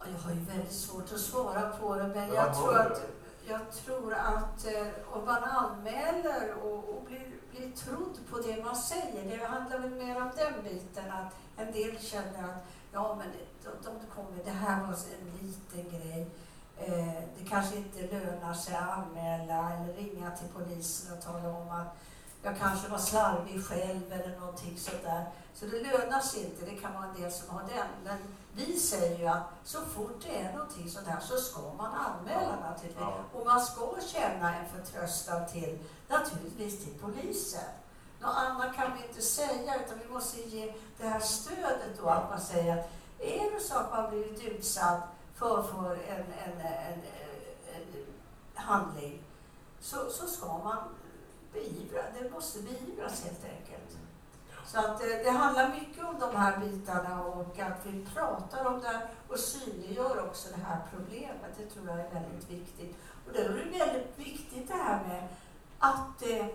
[0.00, 3.02] Jag har ju väldigt svårt att svara på det, men jag, tror att,
[3.48, 8.76] jag tror att eh, om man anmäler och, och blir bli trodd på det man
[8.76, 9.38] säger.
[9.38, 13.26] Det handlar väl mer om den biten att en del känner att ja men
[13.62, 16.30] de, de kommer, det här var en liten grej.
[16.76, 21.70] Eh, det kanske inte lönar sig att anmäla eller ringa till polisen och tala om
[21.70, 21.96] att
[22.42, 25.26] jag kanske var slarvig själv eller någonting sådär.
[25.54, 27.88] Så det lönar sig inte, det kan vara en del som har den.
[28.04, 28.18] Men
[28.52, 33.04] vi säger ju att så fort det är någonting sådär så ska man anmäla naturligtvis.
[33.32, 35.78] Och man ska känna en förtröstan till,
[36.08, 37.70] naturligtvis till polisen.
[38.20, 42.30] Något annat kan vi inte säga utan vi måste ge det här stödet då att
[42.30, 45.00] man säger att är det så att man blivit utsatt
[45.34, 47.00] för, för en, en, en,
[47.74, 48.14] en
[48.54, 49.22] handling
[49.80, 50.78] så, så ska man
[51.52, 53.98] beivra, det måste beivras helt enkelt.
[54.66, 58.80] Så att det, det handlar mycket om de här bitarna och att vi pratar om
[58.80, 61.50] det och synliggör också det här problemet.
[61.58, 62.96] Det tror jag är väldigt viktigt.
[63.26, 65.28] Och då är det väldigt viktigt det här med
[65.78, 66.54] att det,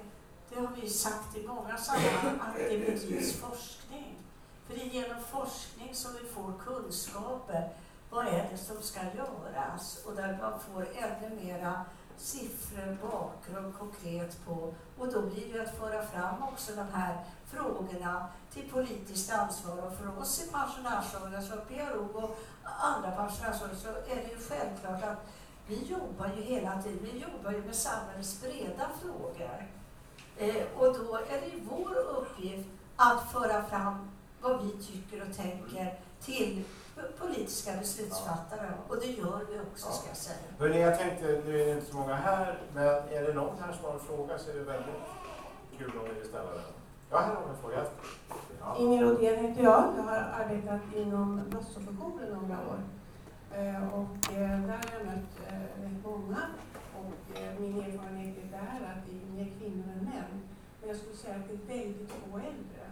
[0.49, 4.17] det har vi sagt i många sammanhang, att det bedrivs forskning.
[4.67, 7.69] För det är genom forskning som vi får kunskaper.
[8.09, 10.03] Vad är det som ska göras?
[10.05, 11.85] Och där man får ännu mera
[12.17, 14.73] siffror, bakgrund konkret på.
[14.97, 19.77] Och då blir det att föra fram också de här frågorna till politiskt ansvar.
[19.77, 25.25] Och för oss i pensionärsorganisationen, PRO och andra pensionärsorganisationer så är det ju självklart att
[25.67, 29.67] vi jobbar ju hela tiden, vi jobbar ju med samhällets breda frågor.
[30.37, 34.11] Eh, och då är det ju vår uppgift att föra fram
[34.41, 36.63] vad vi tycker och tänker till
[37.19, 38.73] politiska beslutsfattare.
[38.87, 39.93] Och det gör vi också, ja.
[39.93, 40.37] ska jag säga.
[40.59, 43.73] Hörrni, jag tänkte, nu är det inte så många här, men är det någon här
[43.73, 45.03] som har en fråga så är det väldigt
[45.77, 46.61] kul om ni vill ställa den.
[47.09, 47.85] Ja, här har vi en fråga.
[48.59, 48.75] Ja.
[48.79, 49.93] Inger Odén heter jag.
[49.97, 52.79] Jag har arbetat inom brottsofferjouren några år.
[53.53, 56.41] Eh, och eh, där har jag mött eh, rätt många.
[56.97, 60.33] Och min erfarenhet är där att det är mer kvinnor än män.
[60.79, 62.83] Men jag skulle säga att det är väldigt få äldre.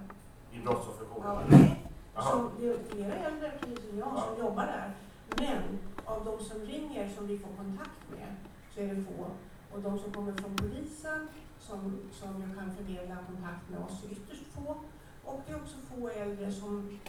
[0.51, 1.23] I brottsofferjouren?
[1.23, 1.81] Ja, nej.
[2.15, 3.51] Som, det är flera äldre,
[3.99, 4.23] jag, ja.
[4.27, 4.91] som jobbar där.
[5.37, 8.35] Men av de som ringer som vi får kontakt med
[8.73, 9.25] så är det få.
[9.71, 11.27] Och de som kommer från polisen
[11.59, 14.75] som, som kan förmedla kontakt med oss är ytterst få.
[15.25, 16.99] Och det är också få äldre som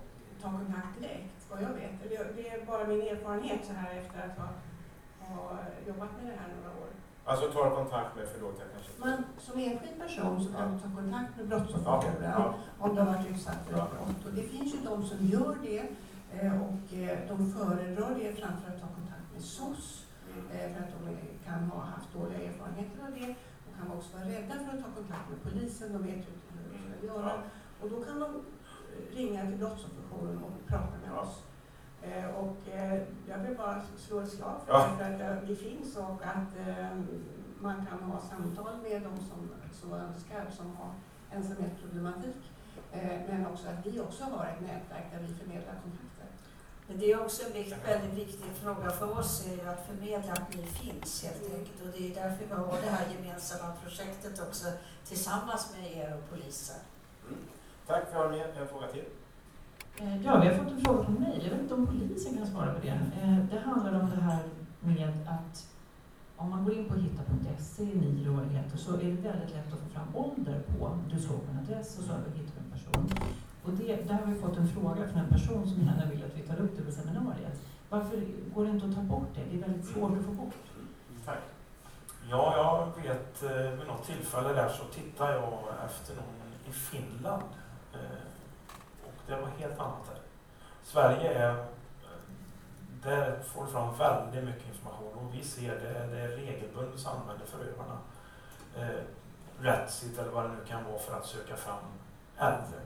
[0.42, 2.10] tar kontakt direkt, vad jag vet.
[2.36, 4.48] Det är bara min erfarenhet så här efter att ha,
[5.18, 6.88] ha jobbat med det här några år.
[7.24, 8.92] Alltså tar kontakt med, förlåt jag kanske...
[9.00, 12.54] Man, som enskild person så kan du ta kontakt med brottsofferjouren ja, ja.
[12.78, 14.26] om du har varit utsatt för brott.
[14.26, 15.82] Och det finns ju de som gör det
[16.40, 20.46] och eh, de föredrar det framför att ta kontakt med SOS mm.
[20.50, 23.34] eh, för att de kan ha haft dåliga erfarenheter av det.
[23.64, 26.72] De kan också vara rädda för att ta kontakt med polisen, de vet inte hur
[26.72, 27.32] de ska göra.
[27.80, 28.42] Och då kan de
[29.16, 31.42] ringa till brottsofferjouren och prata med oss.
[32.02, 34.90] Eh, och eh, jag vill bara slå ett slag för, ja.
[34.98, 36.86] för att det finns och att eh,
[37.60, 40.90] man kan ha samtal med de som så önskar som har
[41.30, 42.36] ensamhetsproblematik.
[43.28, 46.11] Men också att vi också har ett nätverk där vi förmedlar kontakter.
[46.92, 50.32] Men det är också en vikt, väldigt viktig fråga för oss är ju att förmedla
[50.32, 51.80] att ni finns helt enkelt.
[51.82, 54.66] Och det är därför vi har det här gemensamma projektet också
[55.08, 56.76] tillsammans med er och polisen.
[57.28, 57.40] Mm.
[57.86, 59.04] Tack, vi har med en fråga till.
[60.00, 61.40] Eh, ja, vi har fått en fråga från mig.
[61.42, 63.00] Jag vet inte om polisen kan svara på det.
[63.22, 64.42] Eh, det handlar om det här
[64.80, 65.66] med att
[66.36, 69.88] om man går in på hitta.se, Niro eller så är det väldigt lätt att få
[69.94, 70.98] fram ålder på.
[71.12, 73.10] Du slår på en adress och så hittar du en person.
[73.64, 76.36] Och det, där har vi fått en fråga från en person som gärna vill att
[76.36, 77.60] vi tar upp det på seminariet.
[77.88, 78.16] Varför
[78.54, 79.40] går det inte att ta bort det?
[79.50, 80.54] Det är väldigt svårt att få bort.
[81.24, 81.38] Tack.
[82.30, 87.42] Ja, jag vet eh, vid något tillfälle där så tittade jag efter någon i Finland.
[87.92, 88.22] Eh,
[89.06, 90.20] och det var helt annat där.
[90.84, 91.64] Sverige är, eh,
[93.02, 97.12] där får du fram väldigt mycket information och vi ser det, det är regelbundet som
[97.12, 97.98] använder förövarna
[98.76, 99.04] eh,
[100.18, 101.84] eller vad det nu kan vara för att söka fram
[102.36, 102.80] äldre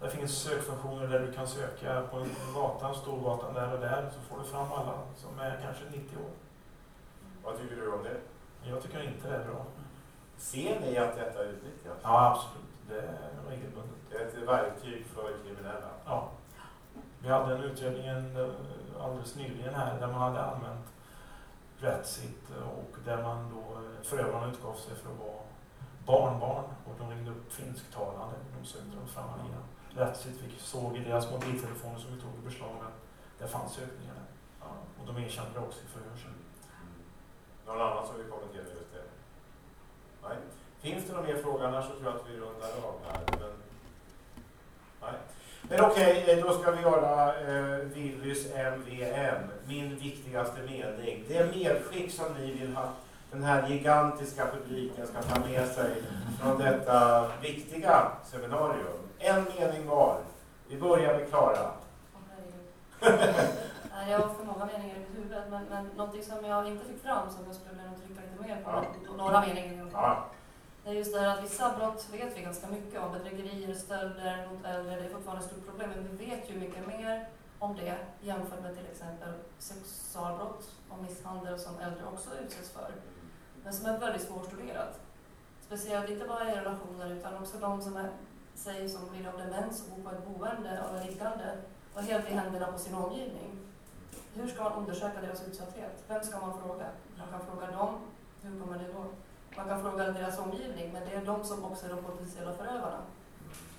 [0.00, 4.20] det finns sökfunktioner där du kan söka på en gata, Storgatan där och där, så
[4.20, 6.30] får du fram alla som är kanske 90 år.
[7.44, 8.20] Vad tycker du om det?
[8.70, 9.64] Jag tycker inte det är bra.
[10.36, 11.98] Ser ni att detta utnyttjas?
[12.02, 12.66] Ja, absolut.
[12.88, 13.96] Det är regelbundet.
[14.10, 15.90] Det är ett verktyg för kriminella?
[16.06, 16.28] Ja.
[17.22, 18.08] Vi hade en utredning
[19.00, 20.86] alldeles nyligen här där man hade använt
[21.80, 25.42] Rättsit och där man då, förövarna utgav sig för att vara
[26.06, 28.36] barnbarn och de ringde upp finsktalande.
[28.60, 29.62] De sökte dem fram igen.
[29.94, 32.98] Rättsligt vi såg i deras mobiltelefoner som vi tog i beslag att
[33.38, 34.30] det fanns sökningar där.
[34.60, 34.66] Ja,
[35.00, 36.26] och de erkände det också i förhör sen.
[36.26, 36.92] Mm.
[37.66, 39.02] Någon annan som vill kommentera just det?
[40.22, 40.36] Nej.
[40.80, 43.20] Finns det någon mer fråga annars så tror jag att vi rundar av här.
[43.40, 43.52] Men,
[45.00, 45.12] nej.
[45.62, 51.24] Men okej, okay, då ska vi göra eh, Willys MVM, min viktigaste mening.
[51.28, 52.92] Det medskick som ni vill ha
[53.30, 56.02] den här gigantiska publiken ska ta med sig
[56.40, 58.98] från detta viktiga seminarium.
[59.18, 60.20] En mening var.
[60.68, 61.70] Vi börjar med Klara.
[64.08, 67.02] jag har för många meningar i mitt huvud, men, men någonting som jag inte fick
[67.02, 69.16] fram som jag skulle vilja trycka lite mer på, ja.
[69.16, 70.24] några meningar ja.
[70.84, 73.12] Det är just det här att vissa brott vet vi ganska mycket om.
[73.12, 75.90] Bedrägerier, stölder mot äldre, det är fortfarande ett stort problem.
[75.94, 77.28] Men vi vet ju mycket mer
[77.58, 82.90] om det jämfört med till exempel sexualbrott och misshandel som äldre också utsätts för.
[83.64, 85.00] Men som är väldigt svårstuderat.
[85.66, 88.10] Speciellt inte bara i relationer utan också de som är
[88.54, 91.56] sig som lider av demens och bor på ett boende och är liggande
[91.94, 93.58] och helt i händerna på sin omgivning.
[94.34, 96.04] Hur ska man undersöka deras utsatthet?
[96.08, 96.86] Vem ska man fråga?
[97.18, 98.00] Man kan fråga dem.
[98.42, 99.04] Hur kommer det då?
[99.56, 103.00] Man kan fråga deras omgivning, men det är de som också är de potentiella förövarna.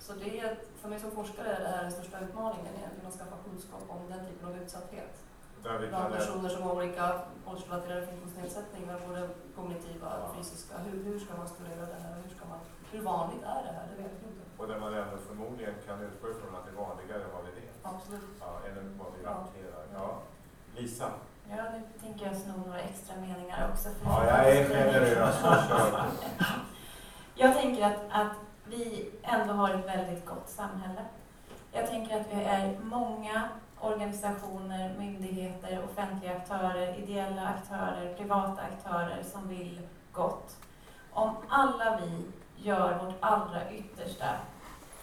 [0.00, 3.14] Så det är, för mig som forskare är det här den största utmaningen egentligen, att
[3.14, 5.22] skaffa kunskap om den typen av utsatthet.
[5.62, 7.04] Bland personer som har olika
[7.46, 10.74] åldersrelaterade funktionsnedsättningar, både kognitiva och fysiska.
[10.78, 12.14] Hur, hur ska man studera det här?
[12.22, 12.58] Hur, ska man,
[12.92, 13.86] hur vanligt är det här?
[13.90, 14.42] Det vet vi inte.
[14.58, 17.52] Och där man ändå förmodligen kan utgå ifrån att det är vanligare än vad vi
[17.60, 17.76] vet.
[17.82, 18.30] Absolut.
[18.40, 19.84] Ja, än vad vi rapporterar.
[19.94, 20.18] Ja.
[20.76, 21.08] Lisa?
[21.50, 23.88] Ja, nu tänker jag sno några extra meningar också.
[24.04, 25.36] ja, jag är generös.
[27.34, 28.32] jag tänker att, att
[28.64, 31.04] vi ändå har ett väldigt gott samhälle.
[31.72, 33.48] Jag tänker att vi är många
[33.82, 39.80] organisationer, myndigheter, offentliga aktörer, ideella aktörer, privata aktörer som vill
[40.12, 40.56] gott.
[41.12, 42.24] Om alla vi
[42.62, 44.26] gör vårt allra yttersta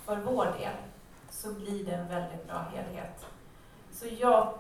[0.06, 0.76] för vår del
[1.30, 3.26] så blir det en väldigt bra helhet.
[3.92, 4.54] Så jag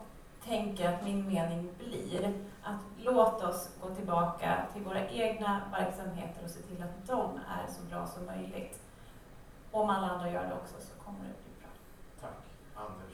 [0.46, 6.50] tänker att min mening blir att låt oss gå tillbaka till våra egna verksamheter och
[6.50, 8.82] se till att de är så bra som möjligt.
[9.72, 11.70] Om alla andra gör det också så kommer det bli bra.
[12.22, 12.38] Tack.
[12.76, 13.09] Anders?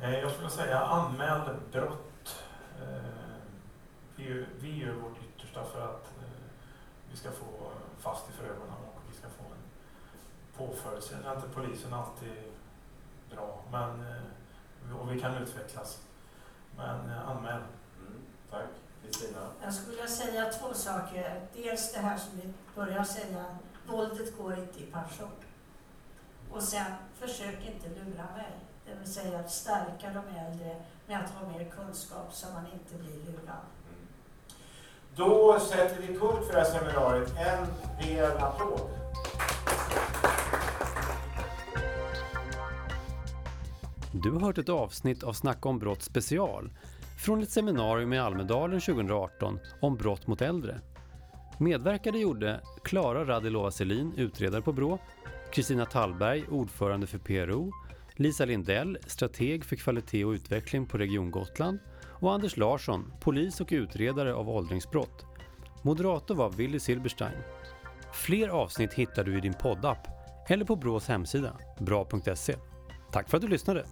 [0.00, 1.40] Eh, jag skulle säga anmäl
[1.72, 2.44] brott.
[2.80, 6.44] Eh, vi gör vårt yttersta för att eh,
[7.10, 9.64] vi ska få fast i förövarna och vi ska få en
[10.56, 11.02] påföljd.
[11.02, 12.42] Sen är inte polisen alltid
[13.30, 14.04] bra, men
[15.00, 16.02] och vi kan utvecklas.
[16.76, 17.62] Men anmäl.
[18.00, 18.64] Mm, tack.
[19.02, 19.38] Kristina?
[19.62, 21.46] Jag skulle säga två saker.
[21.54, 23.44] Dels det här som vi börjar säga,
[23.86, 25.30] våldet går inte i pension.
[26.50, 28.63] Och sen, försök inte lura mig.
[28.86, 30.76] Det vill säga att stärka de äldre
[31.06, 33.64] med att ha mer kunskap så man inte blir lurad.
[33.88, 34.06] Mm.
[35.16, 37.32] Då sätter vi punkt för det här seminariet.
[37.36, 37.66] En
[38.00, 38.90] rejäl applåd.
[44.12, 46.70] Du har hört ett avsnitt av Snacka om brott special
[47.24, 50.80] från ett seminarium i Almedalen 2018 om brott mot äldre.
[51.58, 54.98] Medverkade gjorde Klara Radilova Selin, utredare på BRÅ,
[55.52, 57.72] Kristina Tallberg, ordförande för PRO,
[58.16, 61.78] Lisa Lindell, strateg för kvalitet och utveckling på Region Gotland
[62.20, 65.24] och Anders Larsson, polis och utredare av åldringsbrott.
[65.82, 67.38] Moderator var Willy Silberstein.
[68.12, 70.08] Fler avsnitt hittar du i din poddapp
[70.48, 72.54] eller på BRÅs hemsida, bra.se.
[73.12, 73.84] Tack för att du lyssnade!